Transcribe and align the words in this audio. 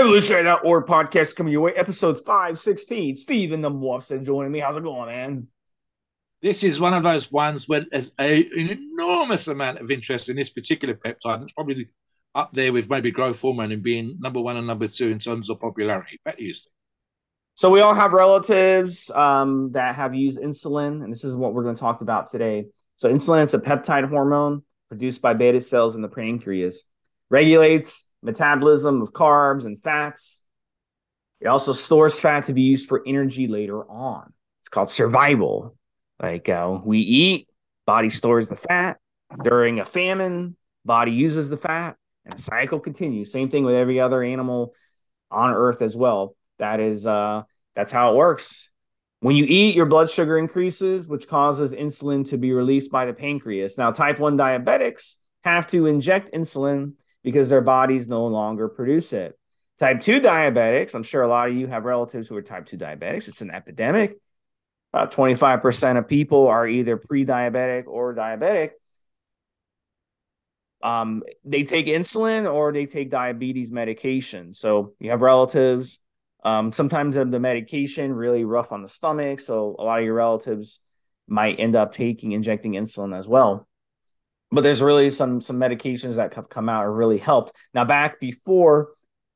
Evolutionary.org 0.00 0.86
podcast 0.86 1.36
coming 1.36 1.52
your 1.52 1.60
way, 1.60 1.72
episode 1.74 2.16
516. 2.24 3.16
Steve 3.16 3.52
and 3.52 3.62
the 3.62 3.70
Morphs 3.70 4.24
joining 4.24 4.50
me. 4.50 4.58
How's 4.58 4.78
it 4.78 4.82
going, 4.82 5.08
man? 5.10 5.48
This 6.40 6.64
is 6.64 6.80
one 6.80 6.94
of 6.94 7.02
those 7.02 7.30
ones 7.30 7.68
where 7.68 7.84
there's 7.90 8.12
a, 8.18 8.46
an 8.46 8.70
enormous 8.70 9.48
amount 9.48 9.78
of 9.78 9.90
interest 9.90 10.30
in 10.30 10.36
this 10.36 10.48
particular 10.48 10.94
peptide. 10.94 11.42
It's 11.42 11.52
probably 11.52 11.90
up 12.34 12.50
there 12.54 12.72
with 12.72 12.88
maybe 12.88 13.10
growth 13.10 13.42
hormone 13.42 13.72
and 13.72 13.82
being 13.82 14.16
number 14.20 14.40
one 14.40 14.56
and 14.56 14.66
number 14.66 14.88
two 14.88 15.08
in 15.08 15.18
terms 15.18 15.50
of 15.50 15.60
popularity. 15.60 16.18
To 16.26 16.34
you, 16.42 16.54
So 17.54 17.68
we 17.68 17.82
all 17.82 17.92
have 17.92 18.14
relatives 18.14 19.10
um, 19.10 19.72
that 19.72 19.96
have 19.96 20.14
used 20.14 20.38
insulin, 20.38 21.04
and 21.04 21.12
this 21.12 21.24
is 21.24 21.36
what 21.36 21.52
we're 21.52 21.64
going 21.64 21.74
to 21.74 21.80
talk 21.80 22.00
about 22.00 22.30
today. 22.30 22.68
So 22.96 23.12
insulin 23.12 23.44
is 23.44 23.52
a 23.52 23.58
peptide 23.58 24.08
hormone 24.08 24.62
produced 24.88 25.20
by 25.20 25.34
beta 25.34 25.60
cells 25.60 25.94
in 25.94 26.00
the 26.00 26.08
pancreas, 26.08 26.84
regulates 27.28 28.09
metabolism 28.22 29.02
of 29.02 29.12
carbs 29.12 29.64
and 29.64 29.80
fats. 29.80 30.42
It 31.40 31.46
also 31.46 31.72
stores 31.72 32.20
fat 32.20 32.46
to 32.46 32.52
be 32.52 32.62
used 32.62 32.88
for 32.88 33.02
energy 33.06 33.48
later 33.48 33.82
on. 33.90 34.32
It's 34.60 34.68
called 34.68 34.90
survival. 34.90 35.76
Like 36.20 36.48
uh, 36.48 36.78
we 36.84 36.98
eat, 36.98 37.48
body 37.86 38.10
stores 38.10 38.48
the 38.48 38.56
fat. 38.56 38.98
During 39.42 39.78
a 39.78 39.86
famine, 39.86 40.56
body 40.84 41.12
uses 41.12 41.48
the 41.48 41.56
fat, 41.56 41.96
and 42.24 42.34
the 42.34 42.42
cycle 42.42 42.80
continues. 42.80 43.30
Same 43.32 43.48
thing 43.48 43.64
with 43.64 43.76
every 43.76 44.00
other 44.00 44.22
animal 44.22 44.74
on 45.30 45.52
Earth 45.54 45.82
as 45.82 45.96
well. 45.96 46.36
That 46.58 46.80
is, 46.80 47.06
uh, 47.06 47.44
that's 47.74 47.92
how 47.92 48.12
it 48.12 48.16
works. 48.16 48.70
When 49.20 49.36
you 49.36 49.44
eat, 49.46 49.76
your 49.76 49.86
blood 49.86 50.10
sugar 50.10 50.36
increases, 50.36 51.08
which 51.08 51.28
causes 51.28 51.74
insulin 51.74 52.28
to 52.30 52.38
be 52.38 52.52
released 52.52 52.90
by 52.90 53.06
the 53.06 53.12
pancreas. 53.12 53.78
Now, 53.78 53.92
type 53.92 54.18
1 54.18 54.36
diabetics 54.36 55.16
have 55.44 55.66
to 55.68 55.86
inject 55.86 56.32
insulin 56.32 56.94
because 57.22 57.48
their 57.48 57.60
bodies 57.60 58.08
no 58.08 58.26
longer 58.26 58.68
produce 58.68 59.12
it. 59.12 59.38
Type 59.78 60.00
2 60.00 60.20
diabetics, 60.20 60.94
I'm 60.94 61.02
sure 61.02 61.22
a 61.22 61.28
lot 61.28 61.48
of 61.48 61.56
you 61.56 61.66
have 61.66 61.84
relatives 61.84 62.28
who 62.28 62.36
are 62.36 62.42
type 62.42 62.66
2 62.66 62.76
diabetics. 62.76 63.28
It's 63.28 63.40
an 63.40 63.50
epidemic. 63.50 64.18
About 64.92 65.12
25% 65.12 65.98
of 65.98 66.08
people 66.08 66.48
are 66.48 66.66
either 66.66 66.96
pre 66.96 67.24
diabetic 67.24 67.86
or 67.86 68.14
diabetic. 68.14 68.72
Um, 70.82 71.22
they 71.44 71.62
take 71.62 71.86
insulin 71.86 72.52
or 72.52 72.72
they 72.72 72.86
take 72.86 73.10
diabetes 73.10 73.70
medication. 73.70 74.52
So 74.52 74.94
you 74.98 75.10
have 75.10 75.20
relatives. 75.20 76.00
Um, 76.42 76.72
sometimes 76.72 77.14
the 77.14 77.26
medication 77.26 78.12
really 78.12 78.44
rough 78.44 78.72
on 78.72 78.82
the 78.82 78.88
stomach. 78.88 79.40
So 79.40 79.76
a 79.78 79.84
lot 79.84 79.98
of 80.00 80.04
your 80.04 80.14
relatives 80.14 80.80
might 81.28 81.60
end 81.60 81.76
up 81.76 81.92
taking 81.92 82.32
injecting 82.32 82.72
insulin 82.72 83.16
as 83.16 83.28
well 83.28 83.68
but 84.50 84.62
there's 84.62 84.82
really 84.82 85.10
some 85.10 85.40
some 85.40 85.58
medications 85.58 86.16
that 86.16 86.34
have 86.34 86.48
come 86.48 86.68
out 86.68 86.84
have 86.84 86.92
really 86.92 87.18
helped. 87.18 87.56
Now, 87.74 87.84
back 87.84 88.20
before 88.20 88.90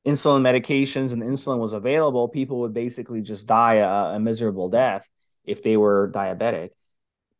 insulin 0.06 0.42
medications 0.42 1.12
and 1.12 1.22
insulin 1.22 1.58
was 1.58 1.72
available, 1.72 2.28
people 2.28 2.60
would 2.60 2.74
basically 2.74 3.22
just 3.22 3.46
die 3.46 3.74
a, 3.74 4.16
a 4.16 4.20
miserable 4.20 4.68
death 4.68 5.08
if 5.44 5.62
they 5.62 5.76
were 5.76 6.10
diabetic. 6.14 6.70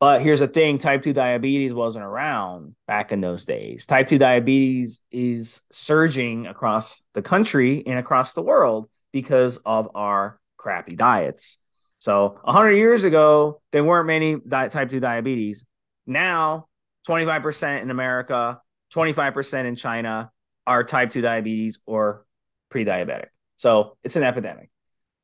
But 0.00 0.20
here's 0.20 0.40
the 0.40 0.48
thing 0.48 0.78
type 0.78 1.02
2 1.02 1.12
diabetes 1.12 1.72
wasn't 1.72 2.04
around 2.04 2.74
back 2.86 3.12
in 3.12 3.20
those 3.20 3.44
days. 3.44 3.86
Type 3.86 4.08
2 4.08 4.18
diabetes 4.18 5.00
is 5.10 5.62
surging 5.70 6.46
across 6.46 7.02
the 7.14 7.22
country 7.22 7.82
and 7.86 7.98
across 7.98 8.34
the 8.34 8.42
world 8.42 8.88
because 9.12 9.56
of 9.58 9.90
our 9.94 10.38
crappy 10.56 10.96
diets. 10.96 11.58
So 11.98 12.38
100 12.42 12.72
years 12.72 13.04
ago, 13.04 13.62
there 13.72 13.84
weren't 13.84 14.06
many 14.06 14.38
type 14.38 14.90
2 14.90 15.00
diabetes. 15.00 15.64
Now 16.06 16.66
25% 17.06 17.82
in 17.82 17.90
America, 17.90 18.60
25% 18.94 19.64
in 19.64 19.76
China 19.76 20.30
are 20.66 20.84
type 20.84 21.10
2 21.10 21.20
diabetes 21.20 21.78
or 21.86 22.24
pre 22.70 22.84
diabetic. 22.84 23.28
So 23.56 23.96
it's 24.02 24.16
an 24.16 24.22
epidemic. 24.22 24.70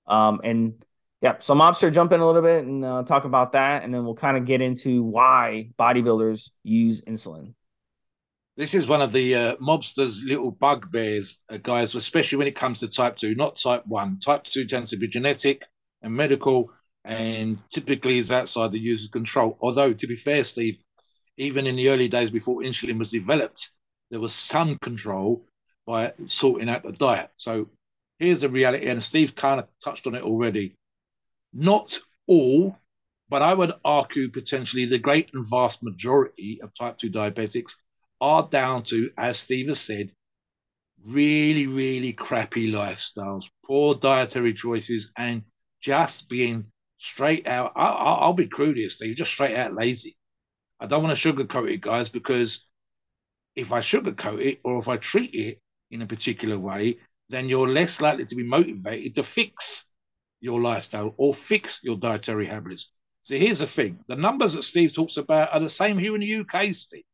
Um, 0.06 0.40
and 0.44 0.84
yeah, 1.20 1.36
so 1.40 1.54
Mobster 1.54 1.92
jump 1.92 2.12
in 2.12 2.20
a 2.20 2.26
little 2.26 2.42
bit 2.42 2.64
and 2.64 2.84
uh, 2.84 3.02
talk 3.04 3.24
about 3.24 3.52
that. 3.52 3.82
And 3.82 3.92
then 3.92 4.04
we'll 4.04 4.14
kind 4.14 4.36
of 4.36 4.44
get 4.44 4.60
into 4.60 5.02
why 5.02 5.70
bodybuilders 5.78 6.50
use 6.62 7.02
insulin. 7.02 7.54
This 8.56 8.74
is 8.74 8.88
one 8.88 9.00
of 9.00 9.12
the 9.12 9.34
uh, 9.34 9.56
mobsters' 9.56 10.24
little 10.24 10.50
bugbears, 10.50 11.38
uh, 11.48 11.56
guys, 11.58 11.94
especially 11.94 12.38
when 12.38 12.46
it 12.46 12.56
comes 12.56 12.80
to 12.80 12.88
type 12.88 13.16
2, 13.16 13.34
not 13.34 13.56
type 13.56 13.86
1. 13.86 14.18
Type 14.18 14.44
2 14.44 14.66
tends 14.66 14.90
to 14.90 14.96
be 14.96 15.08
genetic 15.08 15.64
and 16.02 16.12
medical 16.12 16.70
and 17.04 17.62
typically 17.70 18.18
is 18.18 18.30
outside 18.30 18.72
the 18.72 18.78
user's 18.78 19.08
control. 19.08 19.56
Although, 19.60 19.94
to 19.94 20.06
be 20.06 20.16
fair, 20.16 20.44
Steve, 20.44 20.78
even 21.40 21.66
in 21.66 21.76
the 21.76 21.88
early 21.88 22.06
days 22.06 22.30
before 22.30 22.60
insulin 22.60 22.98
was 22.98 23.10
developed, 23.10 23.70
there 24.10 24.20
was 24.20 24.34
some 24.34 24.76
control 24.78 25.46
by 25.86 26.12
sorting 26.26 26.68
out 26.68 26.82
the 26.82 26.92
diet. 26.92 27.30
So 27.38 27.70
here's 28.18 28.42
the 28.42 28.50
reality, 28.50 28.86
and 28.86 29.02
Steve 29.02 29.34
kind 29.34 29.58
of 29.58 29.66
touched 29.82 30.06
on 30.06 30.14
it 30.14 30.22
already. 30.22 30.76
Not 31.52 31.98
all, 32.26 32.76
but 33.30 33.40
I 33.40 33.54
would 33.54 33.72
argue 33.84 34.28
potentially 34.28 34.84
the 34.84 34.98
great 34.98 35.30
and 35.32 35.48
vast 35.48 35.82
majority 35.82 36.60
of 36.62 36.74
type 36.74 36.98
2 36.98 37.10
diabetics 37.10 37.76
are 38.20 38.46
down 38.46 38.82
to, 38.84 39.10
as 39.16 39.38
Steve 39.38 39.68
has 39.68 39.80
said, 39.80 40.12
really, 41.06 41.66
really 41.66 42.12
crappy 42.12 42.70
lifestyles, 42.70 43.48
poor 43.64 43.94
dietary 43.94 44.52
choices, 44.52 45.10
and 45.16 45.42
just 45.80 46.28
being 46.28 46.66
straight 46.98 47.46
out. 47.46 47.72
I, 47.76 48.26
will 48.26 48.34
be 48.34 48.46
crude 48.46 48.76
here, 48.76 48.90
Steve, 48.90 49.16
just 49.16 49.32
straight 49.32 49.56
out 49.56 49.74
lazy. 49.74 50.18
I 50.80 50.86
don't 50.86 51.02
want 51.02 51.16
to 51.16 51.32
sugarcoat 51.32 51.70
it, 51.70 51.82
guys, 51.82 52.08
because 52.08 52.64
if 53.54 53.72
I 53.72 53.80
sugarcoat 53.80 54.40
it 54.40 54.60
or 54.64 54.78
if 54.78 54.88
I 54.88 54.96
treat 54.96 55.34
it 55.34 55.60
in 55.90 56.00
a 56.02 56.06
particular 56.06 56.58
way, 56.58 56.98
then 57.28 57.48
you're 57.48 57.68
less 57.68 58.00
likely 58.00 58.24
to 58.24 58.34
be 58.34 58.42
motivated 58.42 59.14
to 59.16 59.22
fix 59.22 59.84
your 60.40 60.60
lifestyle 60.60 61.14
or 61.18 61.34
fix 61.34 61.80
your 61.82 61.96
dietary 61.96 62.46
habits. 62.46 62.90
So 63.22 63.36
here's 63.36 63.58
the 63.58 63.66
thing 63.66 64.02
the 64.08 64.16
numbers 64.16 64.54
that 64.54 64.62
Steve 64.62 64.94
talks 64.94 65.18
about 65.18 65.52
are 65.52 65.60
the 65.60 65.68
same 65.68 65.98
here 65.98 66.14
in 66.14 66.22
the 66.22 66.36
UK, 66.36 66.72
Steve. 66.72 67.04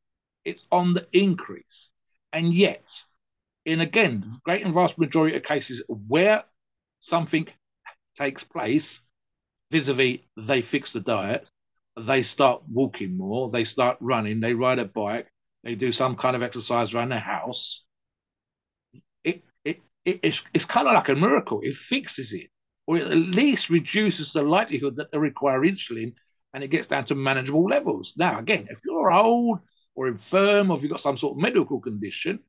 It's 0.44 0.66
on 0.70 0.92
the 0.92 1.06
increase. 1.12 1.90
And 2.32 2.54
yet, 2.54 3.04
in 3.64 3.80
again, 3.80 4.20
the 4.20 4.38
great 4.44 4.64
and 4.64 4.72
vast 4.72 4.96
majority 4.96 5.36
of 5.36 5.42
cases 5.42 5.82
where 5.88 6.44
something 7.00 7.48
takes 8.16 8.44
place, 8.44 9.02
vis 9.72 9.88
a 9.88 9.94
vis, 9.94 10.18
they 10.36 10.60
fix 10.60 10.92
the 10.92 11.00
diet, 11.00 11.50
they 11.96 12.22
start 12.22 12.62
walking 12.70 13.16
more, 13.16 13.50
they 13.50 13.64
start 13.64 13.96
running, 14.00 14.40
they 14.40 14.54
ride 14.54 14.78
a 14.78 14.84
bike, 14.84 15.30
they 15.64 15.74
do 15.74 15.92
some 15.92 16.16
kind 16.16 16.36
of 16.36 16.42
exercise 16.42 16.94
around 16.94 17.10
the 17.10 17.18
house. 17.18 17.84
It, 19.24 19.42
it, 19.64 19.80
it 20.04 20.20
it's, 20.22 20.44
it's 20.52 20.64
kind 20.64 20.86
of 20.86 20.94
like 20.94 21.08
a 21.08 21.14
miracle. 21.14 21.60
It 21.62 21.74
fixes 21.74 22.32
it, 22.32 22.50
or 22.86 22.98
it 22.98 23.06
at 23.06 23.16
least 23.16 23.70
reduces 23.70 24.32
the 24.32 24.42
likelihood 24.42 24.96
that 24.96 25.10
they 25.10 25.18
require 25.18 25.60
insulin 25.60 26.12
and 26.52 26.62
it 26.62 26.68
gets 26.68 26.88
down 26.88 27.04
to 27.06 27.14
manageable 27.14 27.64
levels. 27.64 28.14
Now, 28.16 28.38
again, 28.38 28.66
if 28.70 28.80
you're 28.84 29.12
old 29.12 29.60
or 29.94 30.08
infirm 30.08 30.70
or 30.70 30.76
if 30.76 30.82
you've 30.82 30.90
got 30.90 31.00
some 31.00 31.16
sort 31.16 31.36
of 31.36 31.42
medical 31.42 31.80
condition 31.80 32.40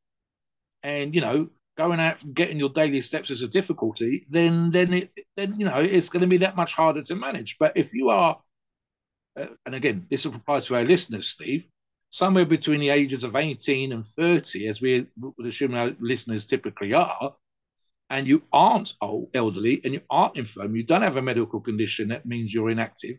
and, 0.84 1.16
you 1.16 1.22
know, 1.22 1.50
going 1.78 2.00
out 2.00 2.24
and 2.24 2.36
getting 2.36 2.60
your 2.60 2.70
daily 2.70 3.02
steps 3.02 3.30
is 3.30 3.44
a 3.44 3.48
difficulty, 3.48 4.26
then 4.30 4.72
then 4.72 4.94
it 4.94 5.12
then 5.36 5.60
you 5.60 5.66
know 5.66 5.80
it's 5.80 6.10
going 6.10 6.22
to 6.22 6.28
be 6.28 6.38
that 6.38 6.56
much 6.56 6.74
harder 6.74 7.04
to 7.04 7.16
manage. 7.16 7.58
But 7.60 7.74
if 7.76 7.94
you 7.94 8.10
are 8.10 8.40
uh, 9.38 9.48
and 9.66 9.76
again, 9.76 10.08
this 10.10 10.26
will 10.26 10.36
apply 10.36 10.60
to 10.62 10.76
our 10.76 10.84
listeners, 10.84 11.28
Steve, 11.28 11.68
somewhere 12.10 12.46
between 12.46 12.80
the 12.80 12.90
ages 12.90 13.24
of 13.24 13.36
18 13.36 13.92
and 13.92 14.06
30, 14.06 14.68
as 14.68 14.82
we 14.82 15.08
would 15.20 15.46
assume 15.48 15.76
our 15.76 15.94
listeners 16.00 16.46
typically 16.46 16.94
are, 16.94 17.36
and 18.10 18.28
you 18.28 18.44
aren't 18.54 18.94
old, 19.02 19.30
elderly 19.34 19.82
and 19.84 19.94
you 19.94 20.02
aren't 20.10 20.38
infirm, 20.38 20.76
you 20.76 20.84
don't 20.84 21.02
have 21.02 21.18
a 21.18 21.22
medical 21.22 21.60
condition 21.60 22.10
that 22.10 22.26
means 22.26 22.54
you're 22.54 22.70
inactive, 22.70 23.18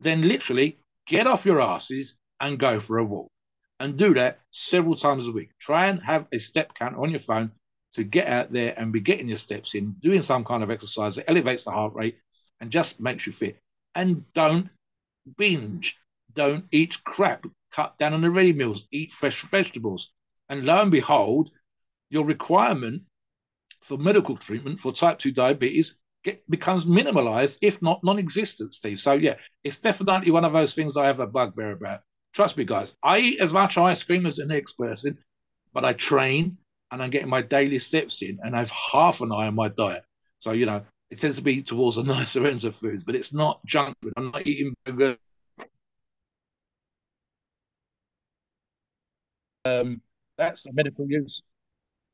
then 0.00 0.26
literally 0.26 0.78
get 1.06 1.26
off 1.26 1.44
your 1.44 1.60
asses 1.60 2.16
and 2.40 2.58
go 2.58 2.80
for 2.80 2.98
a 2.98 3.04
walk. 3.04 3.30
And 3.78 3.96
do 3.96 4.14
that 4.14 4.38
several 4.52 4.94
times 4.94 5.26
a 5.26 5.32
week. 5.32 5.50
Try 5.58 5.88
and 5.88 6.00
have 6.04 6.26
a 6.32 6.38
step 6.38 6.72
count 6.74 6.96
on 6.96 7.10
your 7.10 7.18
phone 7.18 7.50
to 7.94 8.04
get 8.04 8.28
out 8.28 8.52
there 8.52 8.74
and 8.76 8.92
be 8.92 9.00
getting 9.00 9.26
your 9.28 9.36
steps 9.36 9.74
in, 9.74 9.96
doing 10.00 10.22
some 10.22 10.44
kind 10.44 10.62
of 10.62 10.70
exercise 10.70 11.16
that 11.16 11.28
elevates 11.28 11.64
the 11.64 11.72
heart 11.72 11.92
rate 11.94 12.16
and 12.60 12.70
just 12.70 13.00
makes 13.00 13.26
you 13.26 13.32
fit. 13.32 13.58
And 13.94 14.24
don't 14.34 14.70
binge. 15.36 15.98
Don't 16.34 16.66
eat 16.72 17.02
crap. 17.04 17.46
Cut 17.72 17.96
down 17.98 18.14
on 18.14 18.20
the 18.20 18.30
ready 18.30 18.52
meals. 18.52 18.86
Eat 18.90 19.12
fresh 19.12 19.42
vegetables. 19.42 20.12
And 20.48 20.64
lo 20.64 20.82
and 20.82 20.90
behold, 20.90 21.50
your 22.10 22.26
requirement 22.26 23.02
for 23.82 23.98
medical 23.98 24.36
treatment 24.36 24.80
for 24.80 24.92
type 24.92 25.18
2 25.18 25.32
diabetes 25.32 25.96
get, 26.24 26.48
becomes 26.48 26.84
minimalized, 26.84 27.58
if 27.62 27.82
not 27.82 28.04
non 28.04 28.18
existent, 28.18 28.74
Steve. 28.74 29.00
So, 29.00 29.14
yeah, 29.14 29.36
it's 29.64 29.80
definitely 29.80 30.30
one 30.30 30.44
of 30.44 30.52
those 30.52 30.74
things 30.74 30.96
I 30.96 31.06
have 31.06 31.20
a 31.20 31.26
bugbear 31.26 31.72
about. 31.72 32.00
Trust 32.32 32.56
me, 32.56 32.64
guys, 32.64 32.94
I 33.02 33.18
eat 33.18 33.40
as 33.40 33.52
much 33.52 33.78
ice 33.78 34.04
cream 34.04 34.26
as 34.26 34.36
the 34.36 34.46
next 34.46 34.74
person, 34.74 35.18
but 35.72 35.84
I 35.84 35.92
train 35.92 36.58
and 36.90 37.02
I'm 37.02 37.10
getting 37.10 37.28
my 37.28 37.42
daily 37.42 37.78
steps 37.78 38.22
in 38.22 38.38
and 38.42 38.54
I 38.54 38.60
have 38.60 38.70
half 38.70 39.20
an 39.20 39.32
eye 39.32 39.46
on 39.46 39.54
my 39.54 39.68
diet. 39.68 40.04
So, 40.38 40.52
you 40.52 40.66
know, 40.66 40.82
it 41.12 41.20
tends 41.20 41.36
to 41.36 41.44
be 41.44 41.62
towards 41.62 41.96
the 41.96 42.02
nicer 42.14 42.46
ends 42.46 42.64
of 42.64 42.74
foods, 42.74 43.04
but 43.04 43.14
it's 43.14 43.34
not 43.34 43.64
junk 43.66 43.94
food. 44.02 44.14
I'm 44.16 44.30
not 44.30 44.46
eating 44.46 44.74
burger. 44.84 45.18
Um, 49.66 50.00
that's 50.38 50.62
the 50.62 50.72
medical 50.72 51.06
use. 51.06 51.42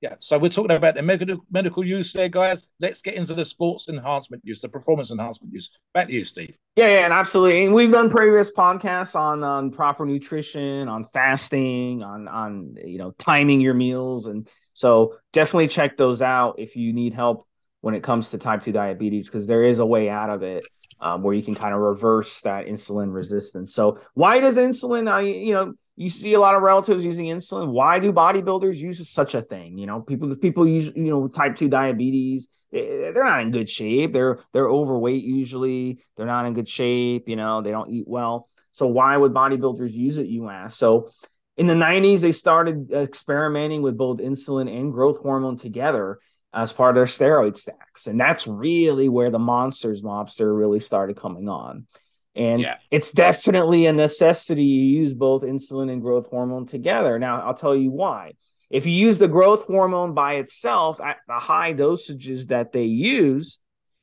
Yeah, 0.00 0.14
so 0.18 0.38
we're 0.38 0.48
talking 0.48 0.76
about 0.76 0.94
the 0.94 1.02
medical 1.02 1.44
medical 1.50 1.84
use 1.84 2.12
there, 2.12 2.28
guys. 2.28 2.70
Let's 2.78 3.02
get 3.02 3.14
into 3.14 3.34
the 3.34 3.44
sports 3.44 3.88
enhancement 3.88 4.42
use, 4.44 4.60
the 4.60 4.68
performance 4.68 5.10
enhancement 5.10 5.52
use. 5.52 5.70
Back 5.94 6.08
to 6.08 6.12
you, 6.12 6.24
Steve. 6.24 6.56
Yeah, 6.76 6.88
yeah, 6.88 7.04
and 7.04 7.12
absolutely. 7.12 7.64
And 7.64 7.74
we've 7.74 7.90
done 7.90 8.10
previous 8.10 8.52
podcasts 8.52 9.16
on 9.16 9.42
on 9.42 9.72
proper 9.72 10.06
nutrition, 10.06 10.88
on 10.88 11.04
fasting, 11.04 12.04
on 12.04 12.28
on 12.28 12.76
you 12.84 12.98
know 12.98 13.12
timing 13.12 13.60
your 13.60 13.74
meals, 13.74 14.28
and 14.28 14.48
so 14.72 15.14
definitely 15.32 15.66
check 15.66 15.96
those 15.96 16.22
out 16.22 16.56
if 16.58 16.76
you 16.76 16.92
need 16.92 17.12
help 17.12 17.47
when 17.80 17.94
it 17.94 18.02
comes 18.02 18.30
to 18.30 18.38
type 18.38 18.62
two 18.62 18.72
diabetes, 18.72 19.28
because 19.28 19.46
there 19.46 19.62
is 19.62 19.78
a 19.78 19.86
way 19.86 20.08
out 20.08 20.30
of 20.30 20.42
it 20.42 20.64
um, 21.00 21.22
where 21.22 21.34
you 21.34 21.42
can 21.42 21.54
kind 21.54 21.74
of 21.74 21.80
reverse 21.80 22.40
that 22.42 22.66
insulin 22.66 23.12
resistance. 23.12 23.74
So 23.74 24.00
why 24.14 24.40
does 24.40 24.56
insulin? 24.56 25.12
Uh, 25.12 25.20
you 25.20 25.54
know 25.54 25.74
you 25.98 26.08
see 26.08 26.34
a 26.34 26.40
lot 26.40 26.54
of 26.54 26.62
relatives 26.62 27.04
using 27.04 27.26
insulin. 27.26 27.72
Why 27.72 27.98
do 27.98 28.12
bodybuilders 28.12 28.76
use 28.76 29.06
such 29.10 29.34
a 29.34 29.40
thing? 29.40 29.76
You 29.78 29.86
know, 29.86 30.00
people 30.00 30.34
people 30.36 30.66
use 30.66 30.92
you 30.94 31.10
know 31.10 31.26
type 31.26 31.56
two 31.56 31.68
diabetes. 31.68 32.48
They're 32.70 33.24
not 33.24 33.42
in 33.42 33.50
good 33.50 33.68
shape. 33.68 34.12
They're 34.12 34.38
they're 34.52 34.68
overweight 34.68 35.24
usually. 35.24 35.98
They're 36.16 36.26
not 36.26 36.46
in 36.46 36.54
good 36.54 36.68
shape. 36.68 37.28
You 37.28 37.34
know, 37.34 37.62
they 37.62 37.72
don't 37.72 37.90
eat 37.90 38.04
well. 38.06 38.48
So 38.70 38.86
why 38.86 39.16
would 39.16 39.34
bodybuilders 39.34 39.92
use 39.92 40.18
it? 40.18 40.28
You 40.28 40.48
ask. 40.48 40.78
So 40.78 41.10
in 41.56 41.66
the 41.66 41.74
90s, 41.74 42.20
they 42.20 42.30
started 42.30 42.92
experimenting 42.92 43.82
with 43.82 43.96
both 43.96 44.20
insulin 44.20 44.72
and 44.72 44.92
growth 44.92 45.18
hormone 45.18 45.56
together 45.56 46.20
as 46.52 46.72
part 46.72 46.90
of 46.90 46.94
their 46.96 47.04
steroid 47.04 47.56
stacks, 47.56 48.06
and 48.06 48.18
that's 48.18 48.46
really 48.46 49.08
where 49.08 49.30
the 49.30 49.38
monsters 49.38 50.02
mobster 50.02 50.56
really 50.56 50.80
started 50.80 51.16
coming 51.16 51.48
on. 51.48 51.86
And 52.34 52.60
yeah. 52.60 52.76
it's 52.90 53.10
definitely 53.10 53.86
a 53.86 53.92
necessity 53.92 54.64
you 54.64 55.00
use 55.00 55.12
both 55.12 55.42
insulin 55.42 55.90
and 55.90 56.00
growth 56.00 56.28
hormone 56.28 56.66
together. 56.66 57.18
Now, 57.18 57.40
I'll 57.40 57.54
tell 57.54 57.74
you 57.74 57.90
why. 57.90 58.34
If 58.70 58.86
you 58.86 58.92
use 58.92 59.18
the 59.18 59.28
growth 59.28 59.64
hormone 59.64 60.14
by 60.14 60.34
itself 60.34 61.00
at 61.00 61.18
the 61.26 61.34
high 61.34 61.74
dosages 61.74 62.48
that 62.48 62.70
they 62.70 62.84
use, 62.84 63.58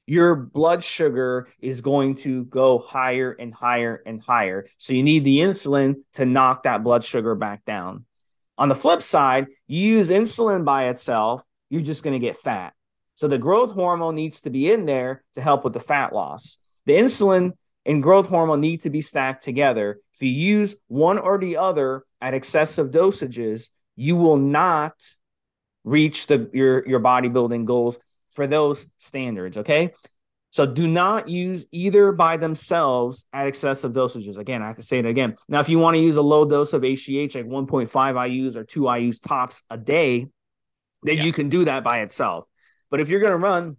your 0.08 0.36
blood 0.36 0.84
sugar 0.84 1.48
is 1.60 1.82
going 1.82 2.16
to 2.16 2.46
go 2.46 2.80
higher 2.80 3.32
and 3.32 3.54
higher 3.54 4.02
and 4.06 4.22
higher. 4.22 4.68
So 4.78 4.94
you 4.94 5.04
need 5.04 5.24
the 5.24 5.40
insulin 5.40 5.96
to 6.14 6.26
knock 6.26 6.64
that 6.64 6.84
blood 6.84 7.04
sugar 7.04 7.36
back 7.36 7.66
down. 7.66 8.06
On 8.58 8.70
the 8.70 8.76
flip 8.76 9.02
side, 9.02 9.48
you 9.68 9.80
use 9.80 10.10
insulin 10.10 10.64
by 10.66 10.90
itself, 10.90 11.42
you're 11.70 11.82
just 11.82 12.04
going 12.04 12.14
to 12.14 12.26
get 12.26 12.38
fat. 12.38 12.74
So 13.16 13.28
the 13.28 13.38
growth 13.38 13.72
hormone 13.72 14.16
needs 14.16 14.42
to 14.42 14.50
be 14.50 14.72
in 14.72 14.86
there 14.86 15.24
to 15.36 15.42
help 15.42 15.64
with 15.64 15.74
the 15.74 15.80
fat 15.80 16.14
loss. 16.14 16.58
The 16.86 16.94
insulin 16.94 17.54
and 17.86 18.04
growth 18.04 18.28
hormone 18.28 18.62
need 18.62 18.82
to 18.82 18.90
be 18.90 19.02
stacked 19.02 19.44
together. 19.44 20.00
If 20.14 20.22
you 20.22 20.30
use 20.30 20.76
one 20.88 21.18
or 21.18 21.38
the 21.38 21.58
other 21.58 22.04
at 22.22 22.34
excessive 22.34 22.92
dosages, 22.92 23.70
you 23.96 24.16
will 24.16 24.38
not 24.38 24.94
reach 25.84 26.28
the 26.28 26.50
your 26.52 26.86
your 26.88 27.00
bodybuilding 27.00 27.66
goals 27.66 27.98
for 28.32 28.48
those 28.48 28.88
standards, 28.98 29.58
okay? 29.58 29.94
So 30.52 30.66
do 30.66 30.88
not 30.88 31.28
use 31.28 31.66
either 31.72 32.14
by 32.14 32.38
themselves 32.38 33.26
at 33.34 33.48
excessive 33.48 33.92
dosages. 33.92 34.38
Again, 34.38 34.62
I 34.62 34.68
have 34.68 34.78
to 34.78 34.84
say 34.84 35.00
it 35.00 35.06
again. 35.06 35.36
Now, 35.50 35.60
if 35.60 35.68
you 35.68 35.80
want 35.80 35.96
to 35.96 36.02
use 36.02 36.16
a 36.16 36.22
low 36.22 36.46
dose 36.46 36.72
of 36.72 36.82
HGH, 36.82 37.36
like 37.36 37.46
1.5 37.46 37.90
IUs 37.90 38.56
or 38.56 38.64
2 38.64 38.82
IUs 38.82 39.22
tops 39.22 39.64
a 39.70 39.78
day, 39.78 40.28
then 41.06 41.18
yeah. 41.18 41.24
you 41.24 41.34
can 41.34 41.50
do 41.50 41.66
that 41.66 41.84
by 41.84 42.02
itself. 42.02 42.46
But 42.90 43.00
if 43.00 43.10
you're 43.10 43.20
going 43.20 43.32
to 43.32 43.38
run 43.38 43.78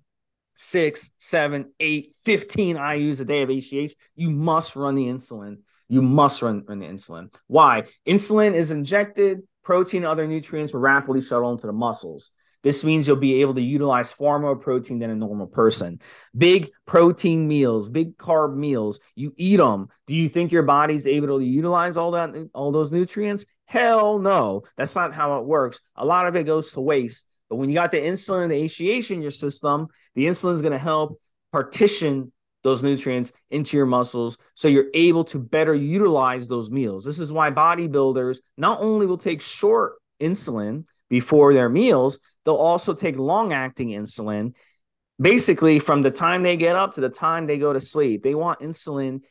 six, 0.55 1.11
seven, 1.19 1.73
eight, 1.81 2.14
15 2.25 2.76
IUs 2.76 3.20
a 3.20 3.25
day 3.25 3.43
of 3.43 3.49
HGH, 3.49 3.93
you 4.14 4.31
must 4.31 4.76
run 4.76 4.94
the 4.94 5.06
insulin. 5.06 5.58
You 5.88 6.02
must 6.02 6.43
run, 6.43 6.64
run 6.67 6.81
the 6.81 6.87
insulin. 6.87 7.32
Why? 7.46 7.84
Insulin 8.06 8.55
is 8.55 8.70
injected, 8.70 9.40
protein 9.62 10.02
and 10.02 10.06
other 10.06 10.26
nutrients 10.26 10.73
will 10.73 10.81
rapidly 10.81 11.20
shuttle 11.20 11.52
into 11.52 11.67
the 11.67 11.73
muscles. 11.73 12.32
This 12.66 12.82
means 12.82 13.06
you'll 13.06 13.14
be 13.14 13.42
able 13.42 13.54
to 13.54 13.62
utilize 13.62 14.10
far 14.10 14.40
more 14.40 14.56
protein 14.56 14.98
than 14.98 15.10
a 15.10 15.14
normal 15.14 15.46
person. 15.46 16.00
Big 16.36 16.72
protein 16.84 17.46
meals, 17.46 17.88
big 17.88 18.18
carb 18.18 18.56
meals, 18.56 18.98
you 19.14 19.32
eat 19.36 19.58
them. 19.58 19.88
Do 20.08 20.16
you 20.16 20.28
think 20.28 20.50
your 20.50 20.64
body's 20.64 21.06
able 21.06 21.38
to 21.38 21.44
utilize 21.44 21.96
all 21.96 22.10
that 22.10 22.34
all 22.54 22.72
those 22.72 22.90
nutrients? 22.90 23.46
Hell 23.66 24.18
no. 24.18 24.64
That's 24.76 24.96
not 24.96 25.14
how 25.14 25.38
it 25.38 25.44
works. 25.44 25.80
A 25.94 26.04
lot 26.04 26.26
of 26.26 26.34
it 26.34 26.42
goes 26.42 26.72
to 26.72 26.80
waste. 26.80 27.28
But 27.48 27.54
when 27.54 27.68
you 27.68 27.74
got 27.76 27.92
the 27.92 27.98
insulin 27.98 28.42
and 28.42 28.50
the 28.50 28.64
HGH 28.64 29.12
in 29.12 29.22
your 29.22 29.30
system, 29.30 29.86
the 30.16 30.26
insulin 30.26 30.54
is 30.54 30.60
going 30.60 30.72
to 30.72 30.78
help 30.78 31.20
partition 31.52 32.32
those 32.64 32.82
nutrients 32.82 33.32
into 33.48 33.76
your 33.76 33.86
muscles 33.86 34.38
so 34.56 34.66
you're 34.66 34.90
able 34.92 35.22
to 35.26 35.38
better 35.38 35.72
utilize 35.72 36.48
those 36.48 36.72
meals. 36.72 37.04
This 37.04 37.20
is 37.20 37.32
why 37.32 37.52
bodybuilders 37.52 38.38
not 38.56 38.80
only 38.80 39.06
will 39.06 39.18
take 39.18 39.40
short 39.40 39.92
insulin 40.20 40.84
before 41.08 41.54
their 41.54 41.68
meals, 41.68 42.18
they'll 42.44 42.54
also 42.54 42.94
take 42.94 43.18
long 43.18 43.52
acting 43.52 43.88
insulin 43.88 44.54
basically 45.20 45.78
from 45.78 46.02
the 46.02 46.10
time 46.10 46.42
they 46.42 46.56
get 46.56 46.76
up 46.76 46.94
to 46.94 47.00
the 47.00 47.08
time 47.08 47.46
they 47.46 47.58
go 47.58 47.72
to 47.72 47.80
sleep. 47.80 48.22
They 48.22 48.34
want 48.34 48.60
insulin 48.60 49.22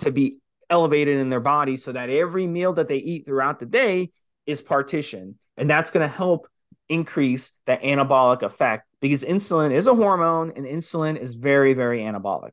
to 0.00 0.10
be 0.10 0.38
elevated 0.68 1.18
in 1.18 1.30
their 1.30 1.40
body 1.40 1.76
so 1.76 1.92
that 1.92 2.10
every 2.10 2.46
meal 2.46 2.74
that 2.74 2.88
they 2.88 2.96
eat 2.96 3.26
throughout 3.26 3.60
the 3.60 3.66
day 3.66 4.10
is 4.46 4.62
partitioned. 4.62 5.36
And 5.56 5.68
that's 5.68 5.90
going 5.90 6.06
to 6.06 6.14
help 6.14 6.48
increase 6.88 7.52
that 7.66 7.82
anabolic 7.82 8.42
effect 8.42 8.86
because 9.00 9.22
insulin 9.22 9.72
is 9.72 9.86
a 9.86 9.94
hormone 9.94 10.52
and 10.56 10.66
insulin 10.66 11.16
is 11.16 11.34
very, 11.34 11.74
very 11.74 12.00
anabolic. 12.00 12.50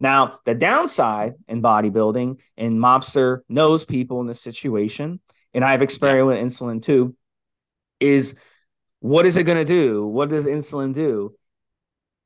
Now, 0.00 0.40
the 0.44 0.54
downside 0.54 1.34
in 1.48 1.62
bodybuilding, 1.62 2.40
and 2.56 2.78
Mobster 2.78 3.40
knows 3.48 3.84
people 3.84 4.20
in 4.20 4.26
this 4.26 4.40
situation, 4.40 5.20
and 5.54 5.64
I've 5.64 5.82
experimented 5.82 6.44
with 6.44 6.52
insulin 6.52 6.82
too, 6.82 7.14
is 8.04 8.36
what 9.00 9.26
is 9.26 9.36
it 9.36 9.44
going 9.44 9.58
to 9.58 9.64
do? 9.64 10.06
What 10.06 10.28
does 10.28 10.46
insulin 10.46 10.94
do? 10.94 11.34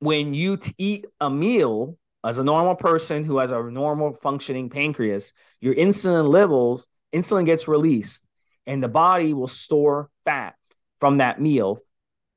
When 0.00 0.34
you 0.34 0.56
t- 0.58 0.74
eat 0.78 1.06
a 1.20 1.30
meal 1.30 1.96
as 2.24 2.38
a 2.38 2.44
normal 2.44 2.74
person 2.74 3.24
who 3.24 3.38
has 3.38 3.50
a 3.50 3.62
normal 3.62 4.14
functioning 4.14 4.70
pancreas, 4.70 5.32
your 5.60 5.74
insulin 5.74 6.28
levels, 6.28 6.86
insulin 7.12 7.46
gets 7.46 7.68
released, 7.68 8.26
and 8.66 8.82
the 8.82 8.88
body 8.88 9.34
will 9.34 9.48
store 9.48 10.10
fat 10.24 10.54
from 10.98 11.18
that 11.18 11.40
meal. 11.40 11.80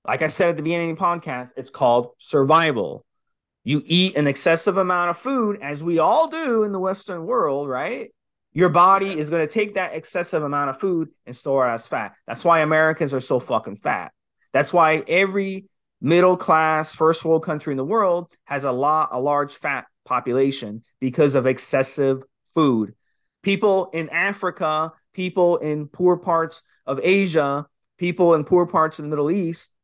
Like 0.08 0.22
I 0.22 0.28
said 0.28 0.50
at 0.50 0.58
the 0.58 0.64
beginning 0.64 0.92
of 0.92 0.98
the 0.98 1.04
podcast, 1.04 1.52
it's 1.58 1.70
called 1.70 2.12
survival. 2.18 3.06
You 3.64 3.84
eat 3.86 4.18
an 4.18 4.26
excessive 4.26 4.78
amount 4.78 5.12
of 5.12 5.18
food, 5.18 5.60
as 5.62 5.84
we 5.84 6.00
all 6.00 6.30
do 6.30 6.64
in 6.64 6.72
the 6.72 6.80
Western 6.80 7.26
world, 7.26 7.70
right? 7.70 8.12
Your 8.54 8.70
body 8.70 9.18
is 9.18 9.30
going 9.30 9.46
to 9.48 9.54
take 9.54 9.76
that 9.76 9.94
excessive 9.94 10.44
amount 10.44 10.70
of 10.70 10.80
food 10.80 11.10
and 11.26 11.36
store 11.36 11.68
it 11.68 11.72
as 11.72 11.88
fat. 11.88 12.16
That's 12.28 12.44
why 12.44 12.60
Americans 12.60 13.14
are 13.14 13.20
so 13.20 13.40
fucking 13.40 13.78
fat. 13.78 14.12
That's 14.52 14.74
why 14.74 15.04
every 15.08 15.68
middle 16.02 16.36
class 16.36 16.96
first 16.96 17.24
world 17.24 17.44
country 17.44 17.72
in 17.72 17.78
the 17.78 17.86
world 17.86 18.34
has 18.46 18.66
a 18.66 18.72
lot 18.72 19.10
a 19.12 19.20
large 19.20 19.54
fat 19.54 19.86
population 20.04 20.84
because 21.00 21.36
of 21.36 21.46
excessive 21.46 22.24
food. 22.54 22.94
People 23.44 23.90
in 23.94 24.10
Africa, 24.10 24.92
people 25.14 25.58
in 25.58 25.88
poor 25.88 26.18
parts 26.18 26.64
of 26.86 27.00
Asia 27.02 27.68
people 28.02 28.34
in 28.34 28.44
poor 28.44 28.66
parts 28.66 28.98
of 28.98 29.06
the 29.06 29.10
Middle 29.10 29.30
East, 29.30 29.76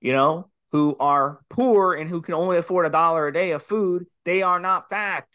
you 0.00 0.12
know, 0.12 0.48
who 0.70 0.94
are 1.00 1.40
poor 1.50 1.92
and 1.92 2.08
who 2.08 2.22
can 2.22 2.34
only 2.34 2.56
afford 2.56 2.86
a 2.86 2.88
dollar 2.88 3.26
a 3.26 3.32
day 3.32 3.50
of 3.50 3.64
food, 3.64 4.06
they 4.24 4.42
are 4.42 4.60
not 4.60 4.88
fat. 4.88 5.26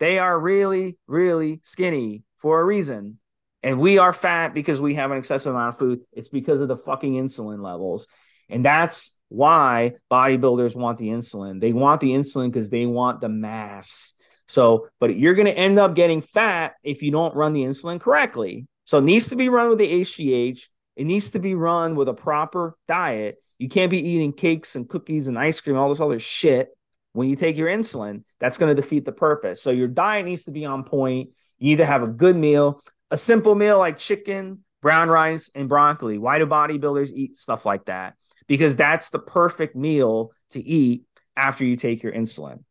They 0.00 0.18
are 0.18 0.38
really, 0.38 0.98
really 1.06 1.60
skinny 1.62 2.24
for 2.38 2.60
a 2.60 2.64
reason. 2.64 3.18
And 3.62 3.78
we 3.78 3.98
are 3.98 4.14
fat 4.14 4.54
because 4.54 4.80
we 4.80 4.94
have 4.94 5.10
an 5.10 5.18
excessive 5.18 5.54
amount 5.54 5.74
of 5.74 5.78
food. 5.78 6.00
It's 6.12 6.28
because 6.28 6.62
of 6.62 6.68
the 6.68 6.78
fucking 6.78 7.12
insulin 7.12 7.62
levels. 7.62 8.08
And 8.48 8.64
that's 8.64 9.18
why 9.28 9.94
bodybuilders 10.10 10.74
want 10.74 10.98
the 10.98 11.08
insulin. 11.08 11.60
They 11.60 11.74
want 11.74 12.00
the 12.00 12.12
insulin 12.12 12.50
because 12.50 12.70
they 12.70 12.86
want 12.86 13.20
the 13.20 13.28
mass. 13.28 14.14
So, 14.48 14.88
but 14.98 15.16
you're 15.16 15.34
going 15.34 15.46
to 15.46 15.56
end 15.56 15.78
up 15.78 15.94
getting 15.94 16.22
fat 16.22 16.74
if 16.82 17.02
you 17.02 17.12
don't 17.12 17.36
run 17.36 17.52
the 17.52 17.62
insulin 17.62 18.00
correctly. 18.00 18.66
So 18.86 18.98
it 18.98 19.04
needs 19.04 19.28
to 19.28 19.36
be 19.36 19.48
run 19.48 19.68
with 19.68 19.78
the 19.78 20.00
HGH. 20.00 20.66
It 20.96 21.04
needs 21.04 21.30
to 21.30 21.38
be 21.38 21.54
run 21.54 21.94
with 21.94 22.08
a 22.08 22.14
proper 22.14 22.76
diet. 22.88 23.36
You 23.58 23.68
can't 23.68 23.90
be 23.90 24.00
eating 24.08 24.32
cakes 24.32 24.74
and 24.74 24.88
cookies 24.88 25.28
and 25.28 25.38
ice 25.38 25.60
cream, 25.60 25.76
all 25.76 25.90
this 25.90 26.00
other 26.00 26.18
shit. 26.18 26.70
When 27.12 27.28
you 27.28 27.36
take 27.36 27.56
your 27.56 27.68
insulin, 27.68 28.22
that's 28.38 28.58
going 28.58 28.74
to 28.74 28.80
defeat 28.80 29.04
the 29.04 29.12
purpose. 29.12 29.62
So 29.62 29.70
your 29.70 29.88
diet 29.88 30.26
needs 30.26 30.44
to 30.44 30.52
be 30.52 30.64
on 30.64 30.84
point. 30.84 31.30
You 31.58 31.72
either 31.72 31.84
have 31.84 32.02
a 32.02 32.08
good 32.08 32.36
meal, 32.36 32.82
a 33.10 33.16
simple 33.16 33.54
meal 33.54 33.78
like 33.78 33.98
chicken, 33.98 34.64
brown 34.80 35.08
rice, 35.08 35.50
and 35.54 35.68
broccoli. 35.68 36.18
Why 36.18 36.38
do 36.38 36.46
bodybuilders 36.46 37.10
eat 37.12 37.36
stuff 37.36 37.66
like 37.66 37.86
that? 37.86 38.16
Because 38.46 38.76
that's 38.76 39.10
the 39.10 39.18
perfect 39.18 39.76
meal 39.76 40.30
to 40.50 40.60
eat 40.60 41.04
after 41.36 41.64
you 41.64 41.76
take 41.76 42.02
your 42.02 42.12
insulin. 42.12 42.62